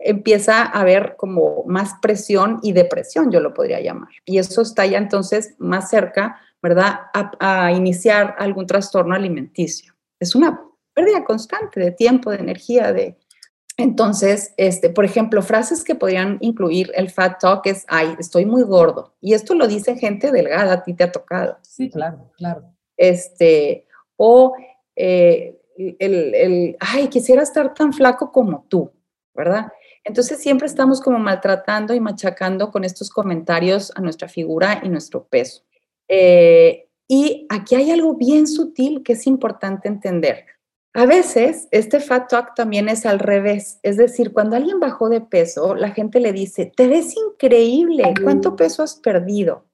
empieza 0.00 0.62
a 0.62 0.80
haber 0.80 1.14
como 1.16 1.64
más 1.66 1.94
presión 2.00 2.58
y 2.62 2.72
depresión, 2.72 3.30
yo 3.30 3.40
lo 3.40 3.54
podría 3.54 3.80
llamar. 3.80 4.08
Y 4.24 4.38
eso 4.38 4.62
está 4.62 4.86
ya 4.86 4.98
entonces 4.98 5.54
más 5.58 5.90
cerca, 5.90 6.40
¿verdad?, 6.62 7.00
a, 7.12 7.72
iniciar 7.72 8.34
algún 8.38 8.66
trastorno 8.66 9.14
alimenticio. 9.14 9.94
Es 10.18 10.34
una 10.34 10.62
pérdida 10.94 11.24
constante 11.24 11.80
de 11.80 11.92
tiempo, 11.92 12.30
de 12.30 12.38
energía, 12.38 12.92
de... 12.92 13.16
Entonces, 13.76 14.52
este, 14.56 14.90
por 14.90 15.04
ejemplo, 15.04 15.40
frases 15.42 15.84
que 15.84 15.94
podrían 15.94 16.36
incluir 16.40 16.90
el 16.94 17.10
fat 17.10 17.40
talk 17.40 17.66
es, 17.66 17.84
ay, 17.88 18.14
estoy 18.18 18.44
muy 18.44 18.62
gordo. 18.62 19.14
Y 19.20 19.32
esto 19.32 19.54
lo 19.54 19.66
dice 19.66 19.96
gente 19.96 20.32
delgada, 20.32 20.74
a 20.74 20.82
ti 20.82 20.92
te 20.92 21.04
ha 21.04 21.12
tocado. 21.12 21.56
Sí, 21.62 21.88
claro, 21.88 22.30
claro. 22.36 22.64
Este, 22.98 23.86
o 24.16 24.54
eh, 24.96 25.58
el, 25.98 26.34
el, 26.34 26.76
ay, 26.80 27.08
quisiera 27.08 27.42
estar 27.42 27.72
tan 27.72 27.94
flaco 27.94 28.32
como 28.32 28.66
tú, 28.68 28.92
¿verdad? 29.34 29.72
Entonces 30.04 30.40
siempre 30.40 30.66
estamos 30.66 31.00
como 31.00 31.18
maltratando 31.18 31.94
y 31.94 32.00
machacando 32.00 32.70
con 32.70 32.84
estos 32.84 33.10
comentarios 33.10 33.92
a 33.94 34.00
nuestra 34.00 34.28
figura 34.28 34.80
y 34.82 34.88
nuestro 34.88 35.24
peso. 35.24 35.62
Eh, 36.08 36.88
y 37.06 37.46
aquí 37.48 37.74
hay 37.74 37.90
algo 37.90 38.14
bien 38.14 38.46
sutil 38.46 39.02
que 39.02 39.14
es 39.14 39.26
importante 39.26 39.88
entender. 39.88 40.46
A 40.92 41.06
veces 41.06 41.68
este 41.70 42.00
fat 42.00 42.28
talk 42.28 42.54
también 42.54 42.88
es 42.88 43.06
al 43.06 43.20
revés, 43.20 43.78
es 43.84 43.96
decir, 43.96 44.32
cuando 44.32 44.56
alguien 44.56 44.80
bajó 44.80 45.08
de 45.08 45.20
peso, 45.20 45.76
la 45.76 45.90
gente 45.90 46.18
le 46.18 46.32
dice, 46.32 46.72
te 46.74 46.88
ves 46.88 47.14
increíble, 47.16 48.12
¿cuánto 48.24 48.56
peso 48.56 48.82
has 48.82 48.96
perdido? 48.96 49.66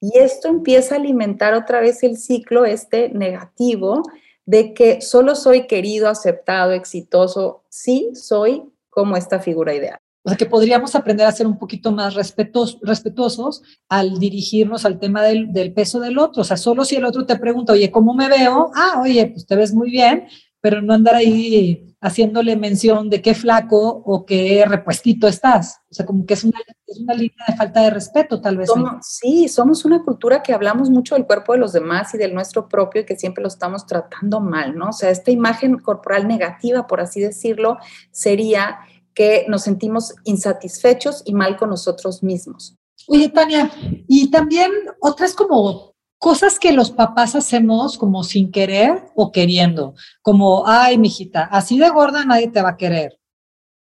Y 0.00 0.18
esto 0.18 0.48
empieza 0.48 0.94
a 0.94 0.98
alimentar 0.98 1.54
otra 1.54 1.80
vez 1.80 2.04
el 2.04 2.16
ciclo 2.16 2.64
este 2.64 3.08
negativo 3.08 4.02
de 4.46 4.72
que 4.72 5.00
solo 5.00 5.34
soy 5.34 5.66
querido, 5.66 6.08
aceptado, 6.08 6.72
exitoso, 6.72 7.64
sí 7.68 8.10
soy 8.14 8.62
como 8.90 9.16
esta 9.16 9.40
figura 9.40 9.74
ideal. 9.74 9.98
O 10.22 10.28
sea, 10.28 10.36
que 10.36 10.44
podríamos 10.44 10.94
aprender 10.94 11.26
a 11.26 11.32
ser 11.32 11.46
un 11.46 11.58
poquito 11.58 11.92
más 11.92 12.14
respetos, 12.14 12.78
respetuosos 12.82 13.62
al 13.88 14.18
dirigirnos 14.18 14.84
al 14.84 14.98
tema 14.98 15.22
del, 15.22 15.50
del, 15.50 15.72
peso 15.72 15.98
del 15.98 16.18
otro. 16.18 16.42
O 16.42 16.44
sea, 16.44 16.58
solo 16.58 16.84
si 16.84 16.96
el 16.96 17.06
otro 17.06 17.24
te 17.24 17.38
pregunta, 17.38 17.72
oye, 17.72 17.90
¿cómo 17.90 18.12
me 18.12 18.28
veo? 18.28 18.70
Ah, 18.74 19.00
oye, 19.02 19.28
pues 19.28 19.46
te 19.46 19.56
ves 19.56 19.72
muy 19.72 19.90
bien, 19.90 20.26
pero 20.60 20.82
no 20.82 20.94
andar 20.94 21.14
ahí 21.14 21.94
haciéndole 22.00 22.56
mención 22.56 23.10
de 23.10 23.20
qué 23.20 23.34
flaco 23.34 24.02
o 24.04 24.24
qué 24.24 24.64
repuestito 24.66 25.28
estás. 25.28 25.80
O 25.90 25.94
sea, 25.94 26.06
como 26.06 26.24
que 26.24 26.34
es 26.34 26.44
una, 26.44 26.58
es 26.86 27.00
una 27.00 27.14
línea 27.14 27.44
de 27.46 27.56
falta 27.56 27.82
de 27.82 27.90
respeto, 27.90 28.40
tal 28.40 28.56
vez. 28.56 28.70
sí, 29.02 29.48
somos 29.48 29.84
una 29.84 30.02
cultura 30.02 30.42
que 30.42 30.54
hablamos 30.54 30.88
mucho 30.88 31.14
del 31.14 31.26
cuerpo 31.26 31.52
de 31.52 31.58
los 31.58 31.72
demás 31.72 32.14
y 32.14 32.18
del 32.18 32.34
nuestro 32.34 32.68
propio 32.68 33.02
y 33.02 33.06
que 33.06 33.16
siempre 33.16 33.42
lo 33.42 33.48
estamos 33.48 33.86
tratando 33.86 34.40
mal, 34.40 34.76
¿no? 34.76 34.88
O 34.88 34.92
sea, 34.92 35.10
esta 35.10 35.30
imagen 35.30 35.78
corporal 35.78 36.26
negativa, 36.26 36.86
por 36.86 37.00
así 37.00 37.20
decirlo, 37.20 37.78
sería 38.10 38.78
que 39.14 39.44
nos 39.48 39.62
sentimos 39.62 40.14
insatisfechos 40.24 41.22
y 41.26 41.34
mal 41.34 41.56
con 41.56 41.70
nosotros 41.70 42.22
mismos. 42.22 42.76
Oye, 43.08 43.28
Tania, 43.28 43.70
y 44.06 44.30
también 44.30 44.70
otras 45.00 45.34
como 45.34 45.89
cosas 46.20 46.58
que 46.58 46.72
los 46.72 46.90
papás 46.90 47.34
hacemos 47.34 47.96
como 47.96 48.22
sin 48.24 48.52
querer 48.52 49.06
o 49.16 49.32
queriendo, 49.32 49.94
como, 50.20 50.64
ay, 50.66 50.98
mijita, 50.98 51.44
así 51.44 51.78
de 51.78 51.88
gorda 51.88 52.26
nadie 52.26 52.48
te 52.48 52.60
va 52.60 52.70
a 52.70 52.76
querer. 52.76 53.18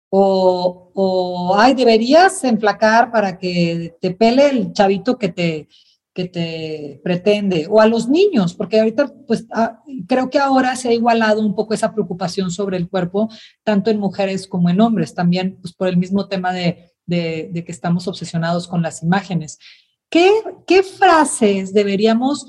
O, 0.09 0.91
o, 0.93 1.55
ay, 1.57 1.73
deberías 1.73 2.43
enflacar 2.43 3.11
para 3.11 3.39
que 3.39 3.97
te 3.99 4.11
pele 4.11 4.49
el 4.49 4.71
chavito 4.71 5.17
que 5.17 5.29
te, 5.29 5.67
que 6.13 6.25
te 6.25 7.01
pretende, 7.03 7.67
o 7.71 7.81
a 7.81 7.87
los 7.87 8.07
niños, 8.07 8.53
porque 8.53 8.79
ahorita, 8.79 9.11
pues 9.25 9.47
ah, 9.51 9.81
creo 10.07 10.29
que 10.29 10.37
ahora 10.37 10.75
se 10.75 10.89
ha 10.89 10.93
igualado 10.93 11.41
un 11.41 11.55
poco 11.55 11.73
esa 11.73 11.91
preocupación 11.91 12.51
sobre 12.51 12.77
el 12.77 12.87
cuerpo, 12.87 13.29
tanto 13.63 13.89
en 13.89 13.99
mujeres 13.99 14.47
como 14.47 14.69
en 14.69 14.79
hombres, 14.79 15.15
también 15.15 15.57
pues 15.59 15.73
por 15.73 15.87
el 15.87 15.97
mismo 15.97 16.27
tema 16.27 16.53
de, 16.53 16.93
de, 17.07 17.49
de 17.51 17.63
que 17.65 17.71
estamos 17.71 18.07
obsesionados 18.07 18.67
con 18.67 18.83
las 18.83 19.01
imágenes. 19.01 19.57
¿Qué, 20.09 20.31
¿Qué 20.65 20.83
frases 20.83 21.73
deberíamos 21.73 22.47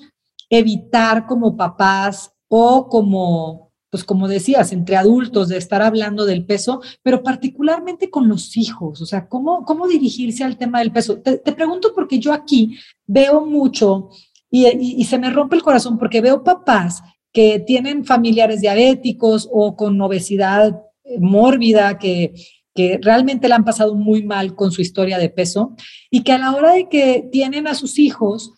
evitar 0.50 1.26
como 1.26 1.56
papás 1.56 2.32
o 2.48 2.88
como 2.88 3.68
pues 3.90 4.04
como 4.04 4.28
decías, 4.28 4.72
entre 4.72 4.96
adultos, 4.96 5.48
de 5.48 5.56
estar 5.56 5.80
hablando 5.80 6.26
del 6.26 6.44
peso, 6.44 6.82
pero 7.02 7.22
particularmente 7.22 8.10
con 8.10 8.28
los 8.28 8.56
hijos, 8.56 9.00
o 9.00 9.06
sea, 9.06 9.28
¿cómo, 9.28 9.64
cómo 9.64 9.88
dirigirse 9.88 10.44
al 10.44 10.58
tema 10.58 10.80
del 10.80 10.92
peso? 10.92 11.20
Te, 11.20 11.38
pregunto 11.52 11.92
porque 11.94 12.18
yo 12.18 12.32
aquí 12.32 12.76
veo 13.06 13.44
mucho 13.46 14.10
y, 14.50 14.66
y, 14.66 15.04
se 15.04 15.18
me 15.18 15.30
rompe 15.30 15.56
el 15.56 15.62
corazón 15.62 15.98
porque 15.98 16.20
veo 16.20 16.44
papás 16.44 17.02
que 17.32 17.60
tienen 17.60 18.04
familiares 18.04 18.60
diabéticos 18.60 19.48
o 19.50 19.76
con 19.76 20.00
obesidad 20.00 20.82
eh, 21.04 21.18
mórbida, 21.18 21.98
que, 21.98 22.34
que 22.78 23.00
realmente 23.02 23.48
la 23.48 23.56
han 23.56 23.64
pasado 23.64 23.96
muy 23.96 24.22
mal 24.22 24.54
con 24.54 24.70
su 24.70 24.80
historia 24.80 25.18
de 25.18 25.30
peso 25.30 25.74
y 26.12 26.22
que 26.22 26.30
a 26.30 26.38
la 26.38 26.52
hora 26.52 26.74
de 26.74 26.88
que 26.88 27.28
tienen 27.32 27.66
a 27.66 27.74
sus 27.74 27.98
hijos, 27.98 28.52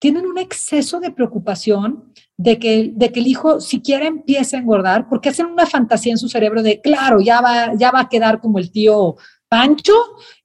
tienen 0.00 0.26
un 0.26 0.38
exceso 0.38 0.98
de 0.98 1.12
preocupación 1.12 2.12
de 2.36 2.58
que, 2.58 2.90
de 2.92 3.12
que 3.12 3.20
el 3.20 3.28
hijo 3.28 3.60
siquiera 3.60 4.08
empiece 4.08 4.56
a 4.56 4.58
engordar, 4.58 5.08
porque 5.08 5.28
hacen 5.28 5.46
una 5.46 5.66
fantasía 5.66 6.10
en 6.10 6.18
su 6.18 6.28
cerebro 6.28 6.64
de, 6.64 6.80
claro, 6.80 7.20
ya 7.20 7.40
va, 7.40 7.72
ya 7.78 7.92
va 7.92 8.00
a 8.00 8.08
quedar 8.08 8.40
como 8.40 8.58
el 8.58 8.72
tío 8.72 9.14
Pancho, 9.48 9.94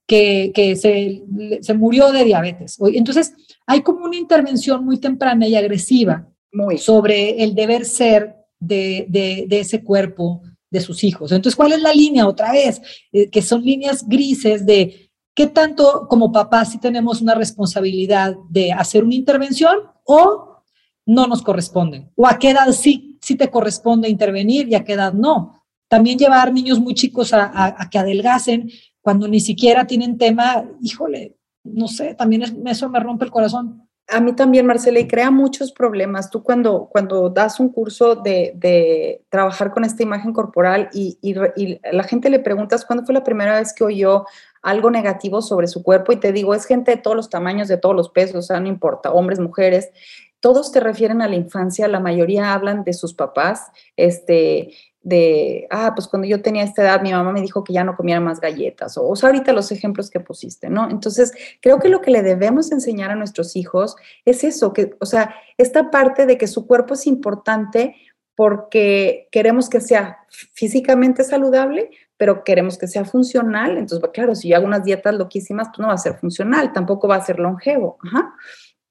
que, 0.05 0.51
que 0.53 0.75
se, 0.75 1.23
se 1.61 1.73
murió 1.73 2.11
de 2.11 2.25
diabetes. 2.25 2.77
Entonces, 2.93 3.33
hay 3.65 3.81
como 3.81 4.05
una 4.05 4.17
intervención 4.17 4.85
muy 4.85 4.99
temprana 4.99 5.47
y 5.47 5.55
agresiva 5.55 6.29
muy. 6.53 6.77
sobre 6.77 7.43
el 7.43 7.55
deber 7.55 7.85
ser 7.85 8.35
de, 8.59 9.07
de, 9.09 9.45
de 9.47 9.59
ese 9.61 9.83
cuerpo 9.83 10.43
de 10.69 10.81
sus 10.81 11.03
hijos. 11.03 11.31
Entonces, 11.31 11.55
¿cuál 11.55 11.73
es 11.73 11.81
la 11.81 11.93
línea 11.93 12.27
otra 12.27 12.51
vez? 12.51 12.81
Eh, 13.11 13.29
que 13.29 13.41
son 13.41 13.63
líneas 13.63 14.07
grises 14.07 14.65
de 14.65 15.11
qué 15.33 15.47
tanto 15.47 16.07
como 16.09 16.31
papás 16.31 16.71
sí 16.71 16.79
tenemos 16.79 17.21
una 17.21 17.35
responsabilidad 17.35 18.35
de 18.49 18.71
hacer 18.71 19.03
una 19.03 19.15
intervención 19.15 19.75
o 20.05 20.63
no 21.05 21.27
nos 21.27 21.41
corresponden. 21.41 22.11
O 22.15 22.27
a 22.27 22.39
qué 22.39 22.51
edad 22.51 22.71
sí, 22.71 23.19
sí 23.21 23.35
te 23.35 23.49
corresponde 23.49 24.09
intervenir 24.09 24.67
y 24.67 24.75
a 24.75 24.83
qué 24.83 24.93
edad 24.93 25.13
no. 25.13 25.63
También 25.87 26.17
llevar 26.17 26.51
niños 26.51 26.79
muy 26.79 26.95
chicos 26.95 27.31
a, 27.33 27.87
que 27.91 27.99
adelgacen 27.99 28.71
cuando 29.01 29.27
ni 29.27 29.39
siquiera 29.39 29.85
tienen 29.85 30.17
tema, 30.17 30.67
híjole, 30.81 31.37
no 31.63 31.87
sé, 31.87 32.15
también 32.15 32.43
eso 32.67 32.89
me 32.89 32.99
rompe 32.99 33.25
el 33.25 33.31
corazón. 33.31 33.84
A 34.07 34.19
mí 34.19 34.33
también, 34.33 34.67
Marcela, 34.67 34.99
y 34.99 35.07
crea 35.07 35.31
muchos 35.31 35.71
problemas. 35.71 36.29
Tú 36.29 36.43
cuando, 36.43 36.87
cuando 36.91 37.29
das 37.29 37.59
un 37.59 37.69
curso 37.69 38.15
de, 38.15 39.23
trabajar 39.29 39.71
con 39.71 39.83
esta 39.83 40.03
imagen 40.03 40.31
corporal 40.31 40.89
y, 40.93 41.17
y, 41.21 41.35
y, 41.55 41.79
la 41.91 42.03
gente 42.03 42.29
le 42.29 42.39
preguntas 42.39 42.85
cuándo 42.85 43.03
fue 43.03 43.15
la 43.15 43.23
primera 43.23 43.57
vez 43.59 43.73
que 43.73 43.83
oyó 43.83 44.25
algo 44.65 44.89
negativo 44.89 45.43
sobre 45.43 45.67
su 45.67 45.83
cuerpo 45.83 46.11
y 46.11 46.17
te 46.17 46.31
digo, 46.31 46.55
es 46.55 46.65
gente 46.65 46.91
de 46.91 46.97
todos 46.97 47.15
los 47.15 47.29
tamaños, 47.29 47.67
de 47.67 47.77
todos 47.77 47.95
los 47.95 48.09
pesos, 48.09 48.35
o 48.35 48.41
sea, 48.41 48.59
no 48.59 48.67
importa, 48.67 49.11
hombres, 49.11 49.39
mujeres, 49.39 49.91
todos 50.45 50.71
te 50.71 50.79
refieren 50.79 51.23
a 51.23 51.27
la 51.27 51.33
infancia, 51.33 51.87
la 51.87 51.99
mayoría 51.99 52.53
hablan 52.53 52.83
de 52.83 52.93
sus 52.93 53.15
papás, 53.15 53.71
este, 53.97 54.75
de, 55.01 55.65
ah, 55.71 55.93
pues 55.95 56.07
cuando 56.07 56.27
yo 56.27 56.43
tenía 56.43 56.61
esta 56.61 56.83
edad, 56.83 57.01
mi 57.01 57.11
mamá 57.11 57.31
me 57.31 57.41
dijo 57.41 57.63
que 57.63 57.73
ya 57.73 57.83
no 57.83 57.95
comiera 57.95 58.21
más 58.21 58.39
galletas, 58.39 58.95
o, 58.95 59.07
o 59.07 59.15
ahorita 59.19 59.53
los 59.53 59.71
ejemplos 59.71 60.11
que 60.11 60.19
pusiste, 60.19 60.69
¿no? 60.69 60.87
Entonces, 60.87 61.33
creo 61.63 61.79
que 61.79 61.89
lo 61.89 61.99
que 61.99 62.11
le 62.11 62.21
debemos 62.21 62.71
enseñar 62.71 63.09
a 63.09 63.15
nuestros 63.15 63.55
hijos 63.55 63.95
es 64.23 64.43
eso, 64.43 64.71
que, 64.71 64.95
o 64.99 65.07
sea, 65.07 65.33
esta 65.57 65.89
parte 65.89 66.27
de 66.27 66.37
que 66.37 66.45
su 66.45 66.67
cuerpo 66.67 66.93
es 66.93 67.07
importante 67.07 67.95
porque 68.35 69.27
queremos 69.31 69.67
que 69.67 69.81
sea 69.81 70.19
físicamente 70.29 71.23
saludable, 71.23 71.89
pero 72.17 72.43
queremos 72.43 72.77
que 72.77 72.87
sea 72.87 73.03
funcional. 73.03 73.79
Entonces, 73.79 74.07
claro, 74.13 74.35
si 74.35 74.49
yo 74.49 74.57
hago 74.57 74.67
unas 74.67 74.83
dietas 74.83 75.15
loquísimas, 75.15 75.69
pues 75.69 75.79
no 75.79 75.87
va 75.87 75.95
a 75.95 75.97
ser 75.97 76.19
funcional, 76.19 76.71
tampoco 76.71 77.07
va 77.07 77.15
a 77.15 77.25
ser 77.25 77.39
longevo. 77.39 77.97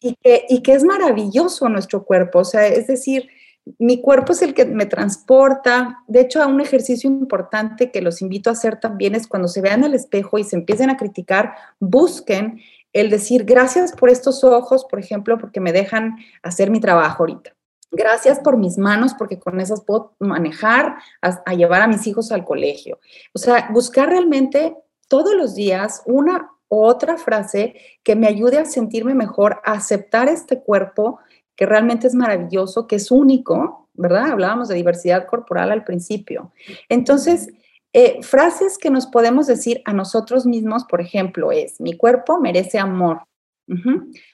Y, 0.07 0.17
que, 0.17 0.45
y 0.51 0.63
que 0.63 0.75
es 0.75 0.85
maravilloso 0.85 1.69
nuestro 1.71 2.05
cuerpo, 2.05 2.41
o 2.41 2.45
sea, 2.45 2.67
es 2.67 2.87
decir, 2.87 3.31
mi 3.79 4.01
cuerpo 4.01 4.33
es 4.33 4.43
el 4.43 4.53
que 4.53 4.67
me 4.67 4.87
transporta. 4.87 6.03
De 6.07 6.21
hecho, 6.21 6.47
un 6.47 6.61
ejercicio 6.61 7.09
importante 7.09 7.91
que 7.91 8.03
los 8.03 8.21
invito 8.21 8.51
a 8.51 8.53
hacer 8.53 8.79
también 8.79 9.15
es 9.15 9.27
cuando 9.27 9.49
se 9.49 9.63
vean 9.63 9.85
al 9.85 9.95
espejo 9.95 10.39
y 10.39 10.45
se 10.45 10.57
empiecen 10.57 10.91
a 10.91 10.97
criticar, 10.97 11.55
busquen 11.81 12.61
el 12.93 13.11
decir 13.11 13.45
gracias 13.45 13.93
por 13.93 14.11
estos 14.11 14.45
ojos, 14.45 14.85
por 14.85 15.01
ejemplo, 15.01 15.39
porque 15.39 15.61
me 15.61 15.73
dejan 15.73 16.17
hacer 16.43 16.71
mi 16.71 16.81
trabajo 16.81 17.23
ahorita. 17.23 17.55
Gracias 17.91 18.41
por 18.41 18.57
mis 18.57 18.77
manos, 18.77 19.15
porque 19.15 19.39
con 19.39 19.61
esas 19.61 19.83
puedo 19.83 20.15
manejar 20.19 20.97
a, 21.21 21.55
llevar 21.55 21.83
a 21.83 21.89
mis 21.89 22.07
hijos 22.07 22.33
al 22.33 22.45
colegio. 22.45 22.99
O 23.33 23.39
sea, 23.39 23.69
buscar 23.73 24.09
realmente 24.09 24.77
todos 25.09 25.35
los 25.35 25.55
días 25.55 26.03
una 26.07 26.51
otra 26.81 27.17
frase 27.17 27.75
que 28.03 28.17
me 28.17 28.27
ayude 28.27 28.59
a 28.59 28.65
sentirme 28.65 29.15
mejor, 29.15 29.61
a 29.65 29.73
aceptar 29.73 30.29
este 30.29 30.61
cuerpo 30.61 31.19
que 31.57 31.67
realmente 31.67 32.07
es 32.07 32.15
maravilloso, 32.15 32.87
que 32.87 32.97
es 32.97 33.11
único, 33.11 33.89
¿verdad? 33.95 34.33
Hablábamos 34.33 34.69
de 34.69 34.75
diversidad 34.75 35.27
corporal 35.27 35.71
al 35.71 35.85
principio. 35.85 36.53
Entonces, 36.89 37.49
eh, 37.93 38.23
frases 38.23 38.77
que 38.77 38.91
nos 38.91 39.07
podemos 39.07 39.47
decir 39.47 39.81
a 39.85 39.93
nosotros 39.93 40.47
mismos, 40.47 40.85
por 40.85 41.01
ejemplo, 41.01 41.53
es, 41.53 41.81
mi 41.81 41.97
cuerpo 41.97 42.41
merece 42.41 42.79
amor. 42.79 43.23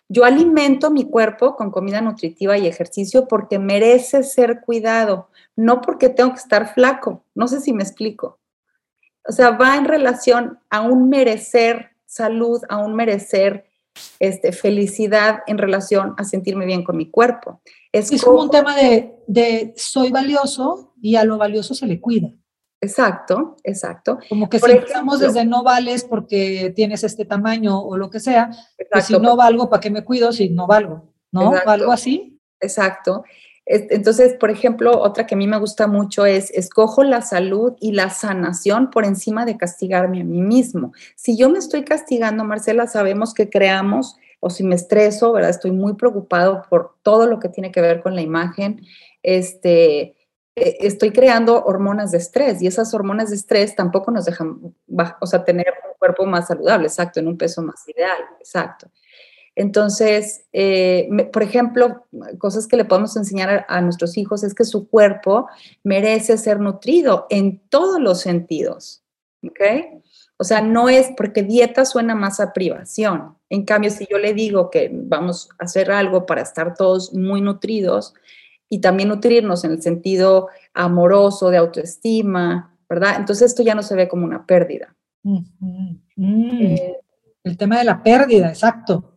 Yo 0.09 0.25
alimento 0.25 0.91
mi 0.91 1.09
cuerpo 1.09 1.55
con 1.55 1.71
comida 1.71 2.01
nutritiva 2.01 2.59
y 2.59 2.67
ejercicio 2.67 3.29
porque 3.29 3.61
merece 3.61 4.25
ser 4.25 4.61
cuidado, 4.63 5.29
no 5.55 5.81
porque 5.83 6.09
tengo 6.09 6.31
que 6.31 6.41
estar 6.41 6.75
flaco. 6.75 7.25
No 7.35 7.47
sé 7.47 7.61
si 7.61 7.73
me 7.73 7.85
explico. 7.85 8.41
O 9.29 9.33
sea, 9.33 9.51
va 9.51 9.77
en 9.77 9.85
relación 9.85 10.59
a 10.69 10.81
un 10.81 11.09
merecer 11.09 11.91
salud, 12.11 12.61
a 12.69 12.79
un 12.79 12.95
merecer 12.95 13.71
este, 14.19 14.51
felicidad 14.51 15.41
en 15.47 15.59
relación 15.59 16.15
a 16.19 16.25
sentirme 16.25 16.67
bien 16.67 16.83
con 16.83 16.97
mi 16.97 17.09
cuerpo. 17.09 17.63
Es, 17.93 18.11
como, 18.23 18.43
un 18.43 18.51
tema 18.51 18.77
de, 18.77 19.15
de 19.29 19.73
soy 19.77 20.11
valioso 20.11 20.93
y 21.01 21.15
a 21.15 21.25
lo 21.25 21.39
valioso 21.39 21.73
se 21.73 21.87
le 21.87 22.01
cuida. 22.01 22.33
Exacto, 22.81 23.57
exacto. 23.63 24.19
Como 24.29 24.49
que 24.49 24.59
si 24.59 24.73
estamos 24.73 25.21
desde 25.21 25.45
no 25.45 25.63
vales 25.63 26.05
porque 26.05 26.73
tienes 26.75 27.05
este 27.05 27.25
tamaño 27.25 27.81
o 27.81 27.97
lo 27.97 28.11
que 28.11 28.19
sea, 28.19 28.51
pues 28.91 29.05
si 29.05 29.19
no 29.19 29.37
valgo, 29.37 29.69
¿para 29.69 29.81
qué 29.81 29.91
me 29.91 30.03
cuido 30.03 30.33
si 30.33 30.49
no 30.49 30.67
valgo? 30.67 31.13
¿No? 31.31 31.53
¿Algo 31.67 31.93
así? 31.93 32.41
Exacto. 32.59 33.23
Entonces, 33.73 34.35
por 34.35 34.51
ejemplo, 34.51 35.01
otra 35.01 35.29
que 35.29 35.37
a 35.37 35.39
mí 35.39 35.47
me 35.47 35.57
gusta 35.57 35.87
mucho 35.87 36.27
es, 36.27 36.51
escojo 36.51 37.05
la 37.05 37.23
salud 37.23 37.75
y 37.79 37.93
la 37.93 38.11
sanación 38.11 38.91
por 38.91 39.05
encima 39.05 39.45
de 39.45 39.57
castigarme 39.57 40.23
a 40.23 40.25
mí 40.25 40.43
mismo. 40.43 40.93
Si 41.15 41.37
yo 41.37 41.49
me 41.49 41.61
estoy 41.61 41.85
castigando, 41.85 42.43
Marcela, 42.43 42.89
sabemos 42.89 43.33
que 43.33 43.49
creamos, 43.49 44.17
o 44.41 44.51
si 44.51 44.65
me 44.65 44.75
estreso, 44.75 45.33
¿verdad? 45.33 45.51
Estoy 45.51 45.71
muy 45.71 45.95
preocupado 45.95 46.65
por 46.69 46.97
todo 47.03 47.27
lo 47.27 47.39
que 47.39 47.49
tiene 47.49 47.71
que 47.71 47.81
ver 47.81 48.03
con 48.03 48.17
la 48.17 48.23
imagen, 48.23 48.85
este, 49.23 50.17
eh, 50.57 50.77
estoy 50.81 51.13
creando 51.13 51.63
hormonas 51.65 52.11
de 52.11 52.19
estrés 52.19 52.61
y 52.61 52.67
esas 52.67 52.93
hormonas 52.93 53.31
de 53.31 53.37
estrés 53.37 53.77
tampoco 53.77 54.11
nos 54.11 54.25
dejan, 54.25 54.75
o 55.21 55.27
sea, 55.27 55.45
tener 55.45 55.67
un 55.89 55.97
cuerpo 55.97 56.27
más 56.27 56.49
saludable, 56.49 56.89
exacto, 56.89 57.21
en 57.21 57.29
un 57.29 57.39
peso 57.39 57.63
más 57.63 57.87
ideal, 57.87 58.19
exacto. 58.41 58.91
Entonces, 59.57 60.47
eh, 60.53 61.09
por 61.33 61.43
ejemplo, 61.43 62.07
cosas 62.39 62.67
que 62.67 62.77
le 62.77 62.85
podemos 62.85 63.17
enseñar 63.17 63.67
a, 63.69 63.81
nuestros 63.81 64.17
hijos 64.17 64.43
es 64.43 64.55
que 64.55 64.65
su 64.65 64.89
cuerpo 64.89 65.49
merece 65.83 66.39
ser 66.39 66.61
nutrido 66.61 67.27
en 67.31 67.61
todos 67.69 68.01
los 68.01 68.21
sentidos, 68.21 69.03
¿ok? 69.43 69.61
O 70.39 70.45
sea, 70.45 70.63
no 70.63 70.89
es 70.89 71.11
porque 71.17 71.43
dieta 71.43 71.85
suena 71.85 72.15
más 72.15 72.41
a 72.41 72.53
privación. 72.53 73.37
En 73.51 73.65
cambio, 73.65 73.91
si 73.91 74.07
yo 74.11 74.19
le 74.19 74.33
digo 74.33 74.71
que 74.71 74.91
vamos 74.93 75.51
a 75.59 75.65
hacer 75.65 75.91
algo 75.91 76.25
para 76.25 76.41
estar 76.43 76.75
todos 76.75 77.13
muy 77.13 77.43
nutridos, 77.43 78.15
y 78.71 78.79
también 78.79 79.11
nutrirnos 79.11 79.65
en 79.65 79.73
el 79.73 79.83
sentido 79.83 80.49
amoroso, 80.73 81.51
de 81.51 81.59
autoestima, 81.59 82.75
¿verdad? 82.89 83.17
Entonces 83.19 83.51
esto 83.51 83.63
ya 83.63 83.75
no 83.75 83.83
se 83.83 83.97
ve 83.97 84.09
como 84.09 84.25
una 84.25 84.47
pérdida. 84.47 84.95
Mm. 85.25 85.41
Eh, 86.17 86.97
el 87.43 87.57
tema 87.57 87.79
de 87.79 87.85
la 87.85 88.03
pérdida, 88.03 88.49
exacto. 88.49 89.10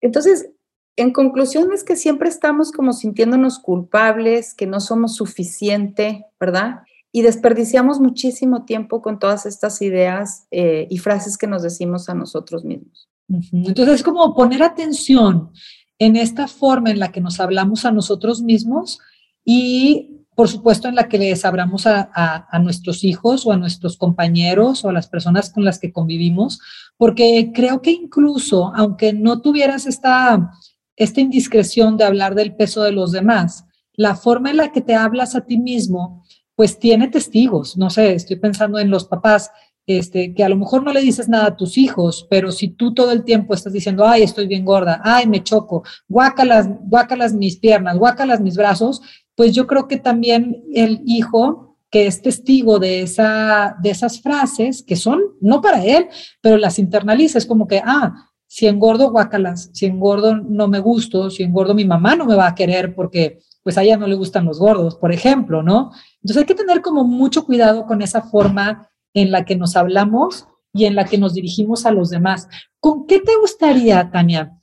Entonces, 0.00 0.50
en 0.96 1.12
conclusión 1.12 1.72
es 1.72 1.84
que 1.84 1.96
siempre 1.96 2.28
estamos 2.28 2.72
como 2.72 2.92
sintiéndonos 2.92 3.58
culpables, 3.58 4.54
que 4.54 4.66
no 4.66 4.80
somos 4.80 5.14
suficiente, 5.14 6.26
¿verdad? 6.40 6.82
Y 7.12 7.22
desperdiciamos 7.22 8.00
muchísimo 8.00 8.64
tiempo 8.64 9.00
con 9.00 9.18
todas 9.18 9.46
estas 9.46 9.80
ideas 9.80 10.46
eh, 10.50 10.86
y 10.90 10.98
frases 10.98 11.38
que 11.38 11.46
nos 11.46 11.62
decimos 11.62 12.08
a 12.08 12.14
nosotros 12.14 12.64
mismos. 12.64 13.08
Entonces, 13.52 13.96
es 13.96 14.02
como 14.02 14.34
poner 14.34 14.62
atención 14.62 15.52
en 15.98 16.16
esta 16.16 16.48
forma 16.48 16.90
en 16.90 16.98
la 16.98 17.12
que 17.12 17.20
nos 17.20 17.40
hablamos 17.40 17.84
a 17.84 17.92
nosotros 17.92 18.42
mismos 18.42 19.00
y, 19.44 20.17
por 20.38 20.48
supuesto, 20.48 20.86
en 20.86 20.94
la 20.94 21.08
que 21.08 21.18
les 21.18 21.44
hablamos 21.44 21.84
a, 21.88 22.46
nuestros 22.62 23.02
hijos 23.02 23.44
o 23.44 23.50
a 23.50 23.56
nuestros 23.56 23.96
compañeros 23.96 24.84
o 24.84 24.88
a 24.88 24.92
las 24.92 25.08
personas 25.08 25.50
con 25.50 25.64
las 25.64 25.80
que 25.80 25.90
convivimos, 25.92 26.60
porque 26.96 27.50
creo 27.52 27.82
que 27.82 27.90
incluso, 27.90 28.72
aunque 28.76 29.12
no 29.12 29.40
tuvieras 29.40 29.86
esta, 29.86 30.52
esta 30.94 31.20
indiscreción 31.20 31.96
de 31.96 32.04
hablar 32.04 32.36
del 32.36 32.54
peso 32.54 32.84
de 32.84 32.92
los 32.92 33.10
demás, 33.10 33.64
la 33.94 34.14
forma 34.14 34.50
en 34.52 34.58
la 34.58 34.70
que 34.70 34.80
te 34.80 34.94
hablas 34.94 35.34
a 35.34 35.44
ti 35.44 35.58
mismo, 35.58 36.22
pues 36.54 36.78
tiene 36.78 37.08
testigos. 37.08 37.76
No 37.76 37.90
sé, 37.90 38.14
estoy 38.14 38.36
pensando 38.36 38.78
en 38.78 38.90
los 38.90 39.06
papás 39.06 39.50
este, 39.88 40.34
que 40.34 40.44
a 40.44 40.48
lo 40.48 40.56
mejor 40.56 40.84
no 40.84 40.92
le 40.92 41.00
dices 41.00 41.28
nada 41.28 41.46
a 41.46 41.56
tus 41.56 41.76
hijos, 41.76 42.28
pero 42.30 42.52
si 42.52 42.68
tú 42.68 42.94
todo 42.94 43.10
el 43.10 43.24
tiempo 43.24 43.54
estás 43.54 43.72
diciendo, 43.72 44.06
ay, 44.06 44.22
estoy 44.22 44.46
bien 44.46 44.64
gorda, 44.64 45.00
ay, 45.02 45.26
me 45.26 45.42
choco, 45.42 45.82
guácalas, 46.06 46.68
guácalas 46.82 47.34
mis 47.34 47.56
piernas, 47.56 47.98
guácalas 47.98 48.40
mis 48.40 48.56
brazos, 48.56 49.02
pues 49.38 49.54
yo 49.54 49.68
creo 49.68 49.86
que 49.86 49.98
también 49.98 50.64
el 50.74 51.00
hijo 51.06 51.76
que 51.92 52.08
es 52.08 52.22
testigo 52.22 52.80
de, 52.80 53.02
esa, 53.02 53.76
de 53.80 53.90
esas 53.90 54.20
frases, 54.20 54.82
que 54.82 54.96
son 54.96 55.20
no 55.40 55.60
para 55.60 55.84
él, 55.84 56.08
pero 56.40 56.56
las 56.56 56.80
internaliza, 56.80 57.38
es 57.38 57.46
como 57.46 57.68
que, 57.68 57.80
ah, 57.84 58.32
si 58.48 58.66
engordo, 58.66 59.12
guácalas, 59.12 59.70
si 59.72 59.86
engordo 59.86 60.36
no 60.36 60.66
me 60.66 60.80
gusto, 60.80 61.30
si 61.30 61.44
engordo 61.44 61.72
mi 61.72 61.84
mamá 61.84 62.16
no 62.16 62.26
me 62.26 62.34
va 62.34 62.48
a 62.48 62.54
querer 62.56 62.96
porque 62.96 63.38
pues 63.62 63.78
a 63.78 63.84
ella 63.84 63.96
no 63.96 64.08
le 64.08 64.16
gustan 64.16 64.44
los 64.44 64.58
gordos, 64.58 64.96
por 64.96 65.12
ejemplo, 65.12 65.62
¿no? 65.62 65.92
Entonces 66.16 66.38
hay 66.38 66.46
que 66.46 66.56
tener 66.56 66.82
como 66.82 67.04
mucho 67.04 67.46
cuidado 67.46 67.86
con 67.86 68.02
esa 68.02 68.22
forma 68.22 68.90
en 69.14 69.30
la 69.30 69.44
que 69.44 69.54
nos 69.54 69.76
hablamos 69.76 70.48
y 70.72 70.86
en 70.86 70.96
la 70.96 71.04
que 71.04 71.16
nos 71.16 71.34
dirigimos 71.34 71.86
a 71.86 71.92
los 71.92 72.10
demás. 72.10 72.48
¿Con 72.80 73.06
qué 73.06 73.20
te 73.20 73.36
gustaría, 73.40 74.10
Tania? 74.10 74.57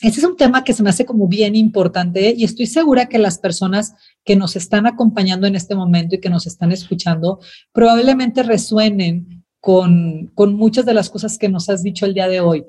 Ese 0.00 0.20
es 0.20 0.26
un 0.26 0.36
tema 0.36 0.62
que 0.62 0.72
se 0.72 0.82
me 0.82 0.90
hace 0.90 1.04
como 1.04 1.26
bien 1.26 1.56
importante 1.56 2.32
y 2.36 2.44
estoy 2.44 2.66
segura 2.66 3.08
que 3.08 3.18
las 3.18 3.38
personas 3.38 3.94
que 4.24 4.36
nos 4.36 4.54
están 4.54 4.86
acompañando 4.86 5.48
en 5.48 5.56
este 5.56 5.74
momento 5.74 6.14
y 6.14 6.20
que 6.20 6.30
nos 6.30 6.46
están 6.46 6.70
escuchando 6.70 7.40
probablemente 7.72 8.44
resuenen 8.44 9.44
con, 9.60 10.30
con 10.36 10.54
muchas 10.54 10.86
de 10.86 10.94
las 10.94 11.10
cosas 11.10 11.36
que 11.36 11.48
nos 11.48 11.68
has 11.68 11.82
dicho 11.82 12.06
el 12.06 12.14
día 12.14 12.28
de 12.28 12.40
hoy. 12.40 12.64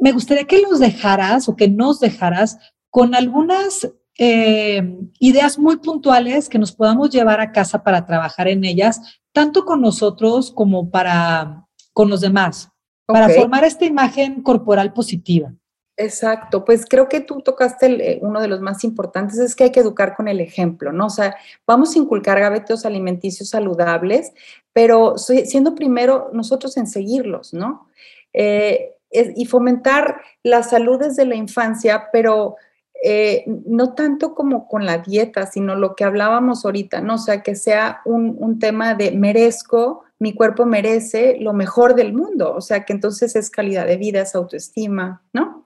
Me 0.00 0.12
gustaría 0.12 0.44
que 0.44 0.62
los 0.62 0.78
dejaras 0.78 1.46
o 1.48 1.56
que 1.56 1.68
nos 1.68 2.00
dejaras 2.00 2.56
con 2.88 3.14
algunas 3.14 3.86
eh, 4.18 4.96
ideas 5.18 5.58
muy 5.58 5.76
puntuales 5.76 6.48
que 6.48 6.58
nos 6.58 6.72
podamos 6.72 7.10
llevar 7.10 7.40
a 7.40 7.52
casa 7.52 7.82
para 7.82 8.06
trabajar 8.06 8.48
en 8.48 8.64
ellas, 8.64 9.20
tanto 9.32 9.66
con 9.66 9.82
nosotros 9.82 10.52
como 10.52 10.90
para 10.90 11.66
con 11.92 12.08
los 12.08 12.22
demás, 12.22 12.70
para 13.06 13.28
formar 13.28 13.64
esta 13.64 13.84
imagen 13.84 14.42
corporal 14.42 14.92
positiva. 14.92 15.52
Exacto, 15.96 16.64
pues 16.64 16.86
creo 16.88 17.08
que 17.08 17.20
tú 17.20 17.40
tocaste 17.40 17.86
eh, 17.86 18.18
uno 18.20 18.40
de 18.40 18.48
los 18.48 18.60
más 18.60 18.82
importantes, 18.82 19.38
es 19.38 19.54
que 19.54 19.64
hay 19.64 19.70
que 19.70 19.80
educar 19.80 20.16
con 20.16 20.26
el 20.26 20.40
ejemplo, 20.40 20.92
¿no? 20.92 21.06
O 21.06 21.10
sea, 21.10 21.36
vamos 21.66 21.94
a 21.94 21.98
inculcar 21.98 22.42
hábitos 22.42 22.84
alimenticios 22.84 23.50
saludables, 23.50 24.32
pero 24.72 25.16
siendo 25.18 25.76
primero 25.76 26.30
nosotros 26.32 26.76
en 26.76 26.88
seguirlos, 26.88 27.54
¿no? 27.54 27.88
Eh, 28.32 28.90
y 29.10 29.44
fomentar 29.46 30.20
la 30.42 30.64
salud 30.64 30.98
desde 30.98 31.24
la 31.24 31.36
infancia, 31.36 32.08
pero 32.12 32.56
eh, 33.06 33.44
no 33.66 33.92
tanto 33.92 34.34
como 34.34 34.66
con 34.66 34.86
la 34.86 34.96
dieta, 34.96 35.46
sino 35.46 35.74
lo 35.76 35.94
que 35.94 36.04
hablábamos 36.04 36.64
ahorita, 36.64 37.02
¿no? 37.02 37.16
O 37.16 37.18
sea, 37.18 37.42
que 37.42 37.54
sea 37.54 38.00
un, 38.06 38.58
tema 38.58 38.94
de 38.94 39.10
merezco, 39.10 40.03
mi 40.24 40.32
cuerpo 40.32 40.64
merece 40.64 41.36
lo 41.38 41.52
mejor 41.52 41.94
del 41.94 42.14
mundo, 42.14 42.54
o 42.54 42.62
sea, 42.62 42.86
que 42.86 42.94
entonces 42.94 43.36
es 43.36 43.50
calidad 43.50 43.86
de 43.86 43.98
vida, 43.98 44.22
es 44.22 44.34
autoestima, 44.34 45.22
¿no? 45.34 45.62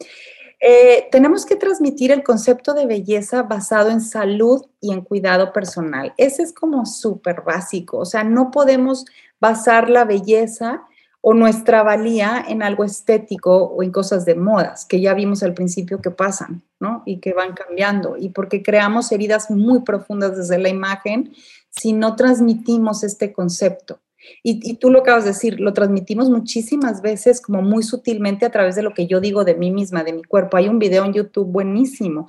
Eh, 0.58 1.06
tenemos 1.12 1.46
que 1.46 1.54
transmitir 1.54 2.10
el 2.10 2.24
concepto 2.24 2.74
de 2.74 2.84
belleza 2.84 3.44
basado 3.44 3.90
en 3.90 4.00
salud 4.00 4.66
y 4.80 4.92
en 4.92 5.02
cuidado 5.02 5.52
personal. 5.52 6.12
Ese 6.16 6.42
es 6.42 6.52
como 6.52 6.86
súper 6.86 7.42
básico, 7.42 7.98
o 7.98 8.04
sea, 8.04 8.24
no 8.24 8.50
podemos 8.50 9.04
basar 9.38 9.88
la 9.88 10.04
belleza 10.04 10.82
o 11.20 11.34
nuestra 11.34 11.84
valía 11.84 12.44
en 12.48 12.64
algo 12.64 12.82
estético 12.82 13.62
o 13.62 13.84
en 13.84 13.92
cosas 13.92 14.24
de 14.24 14.34
modas, 14.34 14.86
que 14.86 15.00
ya 15.00 15.14
vimos 15.14 15.44
al 15.44 15.54
principio 15.54 16.00
que 16.00 16.10
pasan, 16.10 16.64
¿no? 16.80 17.04
Y 17.06 17.20
que 17.20 17.32
van 17.32 17.52
cambiando, 17.52 18.16
y 18.16 18.30
porque 18.30 18.64
creamos 18.64 19.12
heridas 19.12 19.52
muy 19.52 19.82
profundas 19.82 20.36
desde 20.36 20.58
la 20.58 20.68
imagen 20.68 21.32
si 21.70 21.92
no 21.92 22.16
transmitimos 22.16 23.04
este 23.04 23.32
concepto. 23.32 24.00
Y, 24.42 24.74
tú 24.78 24.90
lo 24.90 25.00
acabas 25.00 25.24
de 25.24 25.30
decir, 25.30 25.60
lo 25.60 25.72
transmitimos 25.72 26.28
muchísimas 26.30 27.02
veces 27.02 27.40
como 27.40 27.62
muy 27.62 27.82
sutilmente 27.82 28.46
a 28.46 28.50
través 28.50 28.74
de 28.74 28.82
lo 28.82 28.94
que 28.94 29.06
yo 29.06 29.20
digo 29.20 29.44
de 29.44 29.54
mí 29.54 29.70
misma, 29.70 30.04
de 30.04 30.12
mi 30.12 30.24
cuerpo. 30.24 30.56
Hay 30.56 30.68
un 30.68 30.78
video 30.78 31.04
en 31.04 31.12
YouTube 31.12 31.50
buenísimo. 31.50 32.26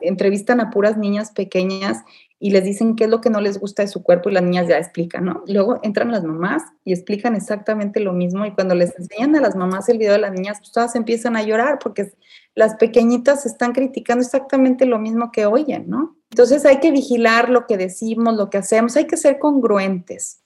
Entrevistan 0.00 0.60
a 0.60 0.70
puras 0.70 0.96
niñas 0.96 1.32
pequeñas 1.32 1.98
y 2.38 2.50
les 2.50 2.64
dicen 2.64 2.96
qué 2.96 3.04
es 3.04 3.10
lo 3.10 3.20
que 3.20 3.30
no 3.30 3.40
les 3.40 3.58
gusta 3.58 3.82
de 3.82 3.88
su 3.88 4.02
cuerpo 4.02 4.28
y 4.28 4.32
las 4.34 4.42
niñas 4.42 4.68
ya 4.68 4.76
explican, 4.76 5.24
¿no? 5.24 5.42
Luego 5.46 5.80
entran 5.82 6.10
las 6.10 6.22
mamás 6.22 6.62
y 6.84 6.92
explican 6.92 7.34
exactamente 7.34 8.00
lo 8.00 8.12
mismo 8.12 8.44
y 8.44 8.52
cuando 8.52 8.74
les 8.74 8.96
enseñan 8.98 9.36
a 9.36 9.40
las 9.40 9.56
mamás 9.56 9.88
el 9.88 9.98
video 9.98 10.12
de 10.12 10.18
las 10.18 10.32
niñas, 10.32 10.58
pues 10.58 10.72
todas 10.72 10.94
empiezan 10.96 11.36
a 11.36 11.42
llorar 11.42 11.78
porque 11.78 12.12
las 12.54 12.74
pequeñitas 12.74 13.46
están 13.46 13.72
criticando 13.72 14.22
exactamente 14.22 14.84
lo 14.84 14.98
mismo 14.98 15.32
que 15.32 15.46
oyen, 15.46 15.88
¿no? 15.88 16.16
Entonces 16.30 16.66
hay 16.66 16.80
que 16.80 16.90
vigilar 16.90 17.48
lo 17.48 17.66
que 17.66 17.78
decimos, 17.78 18.36
lo 18.36 18.50
que 18.50 18.58
hacemos, 18.58 18.96
hay 18.96 19.06
que 19.06 19.16
ser 19.16 19.38
congruentes. 19.38 20.42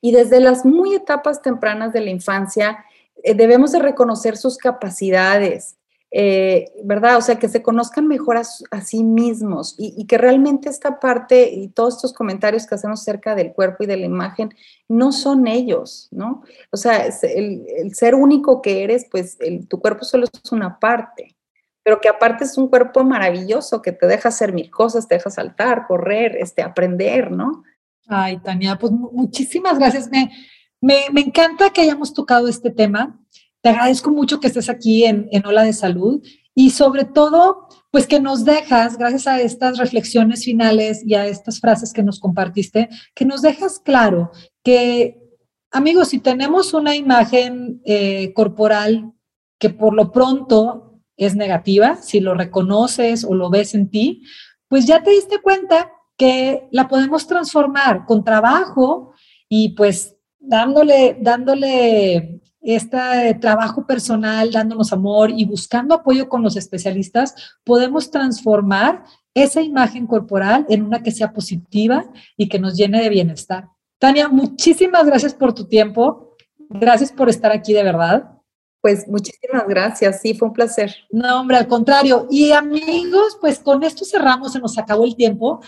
Y 0.00 0.12
desde 0.12 0.40
las 0.40 0.64
muy 0.64 0.94
etapas 0.94 1.42
tempranas 1.42 1.92
de 1.92 2.00
la 2.00 2.10
infancia, 2.10 2.84
eh, 3.22 3.34
debemos 3.34 3.72
de 3.72 3.80
reconocer 3.80 4.36
sus 4.36 4.56
capacidades, 4.56 5.76
eh, 6.10 6.72
¿verdad? 6.84 7.18
O 7.18 7.20
sea, 7.20 7.38
que 7.38 7.48
se 7.48 7.62
conozcan 7.62 8.06
mejor 8.06 8.38
a, 8.38 8.44
sí 8.80 9.04
mismos 9.04 9.74
y, 9.76 10.06
que 10.06 10.16
realmente 10.16 10.70
esta 10.70 11.00
parte 11.00 11.50
y 11.50 11.68
todos 11.68 11.96
estos 11.96 12.14
comentarios 12.14 12.66
que 12.66 12.74
hacemos 12.74 13.02
acerca 13.02 13.34
del 13.34 13.52
cuerpo 13.52 13.84
y 13.84 13.86
de 13.86 13.98
la 13.98 14.06
imagen 14.06 14.54
no 14.88 15.12
son 15.12 15.46
ellos, 15.46 16.08
¿no? 16.10 16.42
O 16.70 16.76
sea, 16.76 17.06
el, 17.22 17.94
ser 17.94 18.14
único 18.14 18.62
que 18.62 18.84
eres, 18.84 19.06
pues 19.10 19.36
tu 19.68 19.80
cuerpo 19.80 20.04
solo 20.04 20.24
es 20.24 20.52
una 20.52 20.78
parte, 20.78 21.36
pero 21.82 22.00
que 22.00 22.08
aparte 22.08 22.44
es 22.44 22.56
un 22.56 22.68
cuerpo 22.68 23.04
maravilloso 23.04 23.82
que 23.82 23.92
te 23.92 24.06
deja 24.06 24.30
hacer 24.30 24.52
mil 24.52 24.70
cosas, 24.70 25.08
te 25.08 25.16
deja 25.16 25.30
saltar, 25.30 25.86
correr, 25.86 26.36
este, 26.36 26.62
aprender, 26.62 27.30
¿no? 27.30 27.64
Ay, 28.08 28.38
Tania, 28.38 28.76
pues 28.78 28.90
muchísimas 28.90 29.78
gracias. 29.78 30.10
Me, 30.10 30.30
me, 30.80 31.02
me 31.12 31.20
encanta 31.20 31.70
que 31.70 31.82
hayamos 31.82 32.14
tocado 32.14 32.48
este 32.48 32.70
tema. 32.70 33.20
Te 33.60 33.68
agradezco 33.68 34.10
mucho 34.10 34.40
que 34.40 34.46
estés 34.46 34.70
aquí 34.70 35.04
en, 35.04 35.28
en 35.30 35.44
Ola 35.44 35.62
de 35.62 35.74
Salud 35.74 36.22
y 36.54 36.70
sobre 36.70 37.04
todo, 37.04 37.68
pues 37.90 38.06
que 38.06 38.18
nos 38.18 38.44
dejas, 38.44 38.96
gracias 38.96 39.26
a 39.26 39.40
estas 39.40 39.78
reflexiones 39.78 40.44
finales 40.44 41.02
y 41.06 41.14
a 41.14 41.26
estas 41.26 41.60
frases 41.60 41.92
que 41.92 42.02
nos 42.02 42.18
compartiste, 42.18 42.88
que 43.14 43.24
nos 43.24 43.42
dejas 43.42 43.78
claro 43.78 44.32
que, 44.64 45.20
amigos, 45.70 46.08
si 46.08 46.18
tenemos 46.18 46.72
una 46.74 46.96
imagen 46.96 47.82
eh, 47.84 48.32
corporal 48.32 49.12
que 49.60 49.70
por 49.70 49.92
lo 49.92 50.12
pronto 50.12 51.00
es 51.16 51.36
negativa, 51.36 51.96
si 52.00 52.20
lo 52.20 52.34
reconoces 52.34 53.24
o 53.24 53.34
lo 53.34 53.50
ves 53.50 53.74
en 53.74 53.90
ti, 53.90 54.22
pues 54.68 54.86
ya 54.86 55.02
te 55.02 55.10
diste 55.10 55.40
cuenta 55.42 55.92
que 56.18 56.68
la 56.72 56.88
podemos 56.88 57.26
transformar 57.26 58.04
con 58.04 58.24
trabajo 58.24 59.14
y 59.48 59.70
pues 59.70 60.16
dándole, 60.38 61.16
dándole 61.20 62.42
este 62.60 63.34
trabajo 63.40 63.86
personal, 63.86 64.50
dándonos 64.50 64.92
amor 64.92 65.30
y 65.30 65.44
buscando 65.44 65.94
apoyo 65.94 66.28
con 66.28 66.42
los 66.42 66.56
especialistas, 66.56 67.34
podemos 67.64 68.10
transformar 68.10 69.04
esa 69.32 69.62
imagen 69.62 70.06
corporal 70.06 70.66
en 70.68 70.82
una 70.82 71.02
que 71.02 71.12
sea 71.12 71.32
positiva 71.32 72.04
y 72.36 72.48
que 72.48 72.58
nos 72.58 72.76
llene 72.76 73.00
de 73.00 73.08
bienestar. 73.08 73.68
Tania, 73.98 74.28
muchísimas 74.28 75.06
gracias 75.06 75.34
por 75.34 75.54
tu 75.54 75.66
tiempo. 75.66 76.36
Gracias 76.68 77.12
por 77.12 77.28
estar 77.28 77.52
aquí 77.52 77.72
de 77.72 77.84
verdad. 77.84 78.32
Pues 78.80 79.08
muchísimas 79.08 79.66
gracias, 79.66 80.20
sí, 80.20 80.34
fue 80.34 80.48
un 80.48 80.54
placer. 80.54 80.94
No, 81.10 81.40
hombre, 81.40 81.56
al 81.56 81.66
contrario. 81.66 82.26
Y 82.30 82.52
amigos, 82.52 83.36
pues 83.40 83.58
con 83.58 83.82
esto 83.82 84.04
cerramos, 84.04 84.52
se 84.52 84.60
nos 84.60 84.78
acabó 84.78 85.04
el 85.04 85.16
tiempo. 85.16 85.60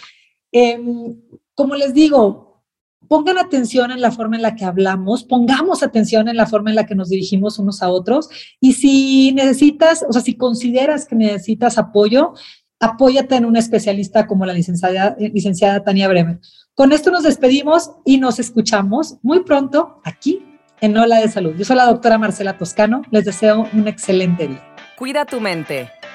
Em, 0.53 1.17
como 1.55 1.75
les 1.75 1.95
digo, 1.95 2.65
pongan 3.09 3.39
atención 3.39 3.91
en 3.91 4.01
la 4.01 4.13
forma 4.13 4.37
en 4.37 4.43
la 4.43 4.55
que 4.55 4.65
hablamos, 4.65 5.25
pongamos 5.25 5.83
atención 5.83 6.29
en 6.29 6.37
la 6.37 6.47
forma 6.47 6.71
en 6.71 6.77
la 6.77 6.87
que 6.87 6.95
nos 6.95 7.09
dirigimos 7.09 7.59
unos 7.59 7.83
a 7.83 7.91
otros 7.91 8.29
y 8.61 8.75
si 8.75 9.33
necesitas, 9.33 10.05
o 10.09 10.13
sea, 10.13 10.23
si 10.23 10.37
consideras 10.37 11.07
que 11.07 11.17
necesitas 11.17 11.77
apoyo, 11.77 12.35
apóyate 12.79 13.37
en 13.37 13.45
un 13.45 13.57
especialista 13.57 14.27
como 14.27 14.47
la 14.47 14.53
licenciada, 14.53 15.17
licenciada 15.19 15.83
Tania 15.83 16.09
Bremer. 16.09 16.41
Con 16.75 16.93
esto 16.93 17.11
nos 17.11 17.25
despedimos 17.25 17.91
y 18.05 18.19
nos 18.19 18.39
escuchamos 18.39 19.17
muy 19.23 19.45
pronto 19.45 20.01
aquí 20.05 20.43
en 20.81 20.97
Ola 20.97 21.19
de 21.21 21.29
Salud. 21.29 21.55
Yo 21.57 21.65
soy 21.65 21.77
la 21.77 21.87
doctora 21.87 22.17
Marcela 22.17 22.57
Toscano. 22.57 23.03
Les 23.11 23.25
deseo 23.25 23.67
un 23.73 23.87
excelente 23.87 24.49
día. 24.49 24.65
Cuida 24.97 25.25
tu 25.25 25.41
mente. 25.41 25.91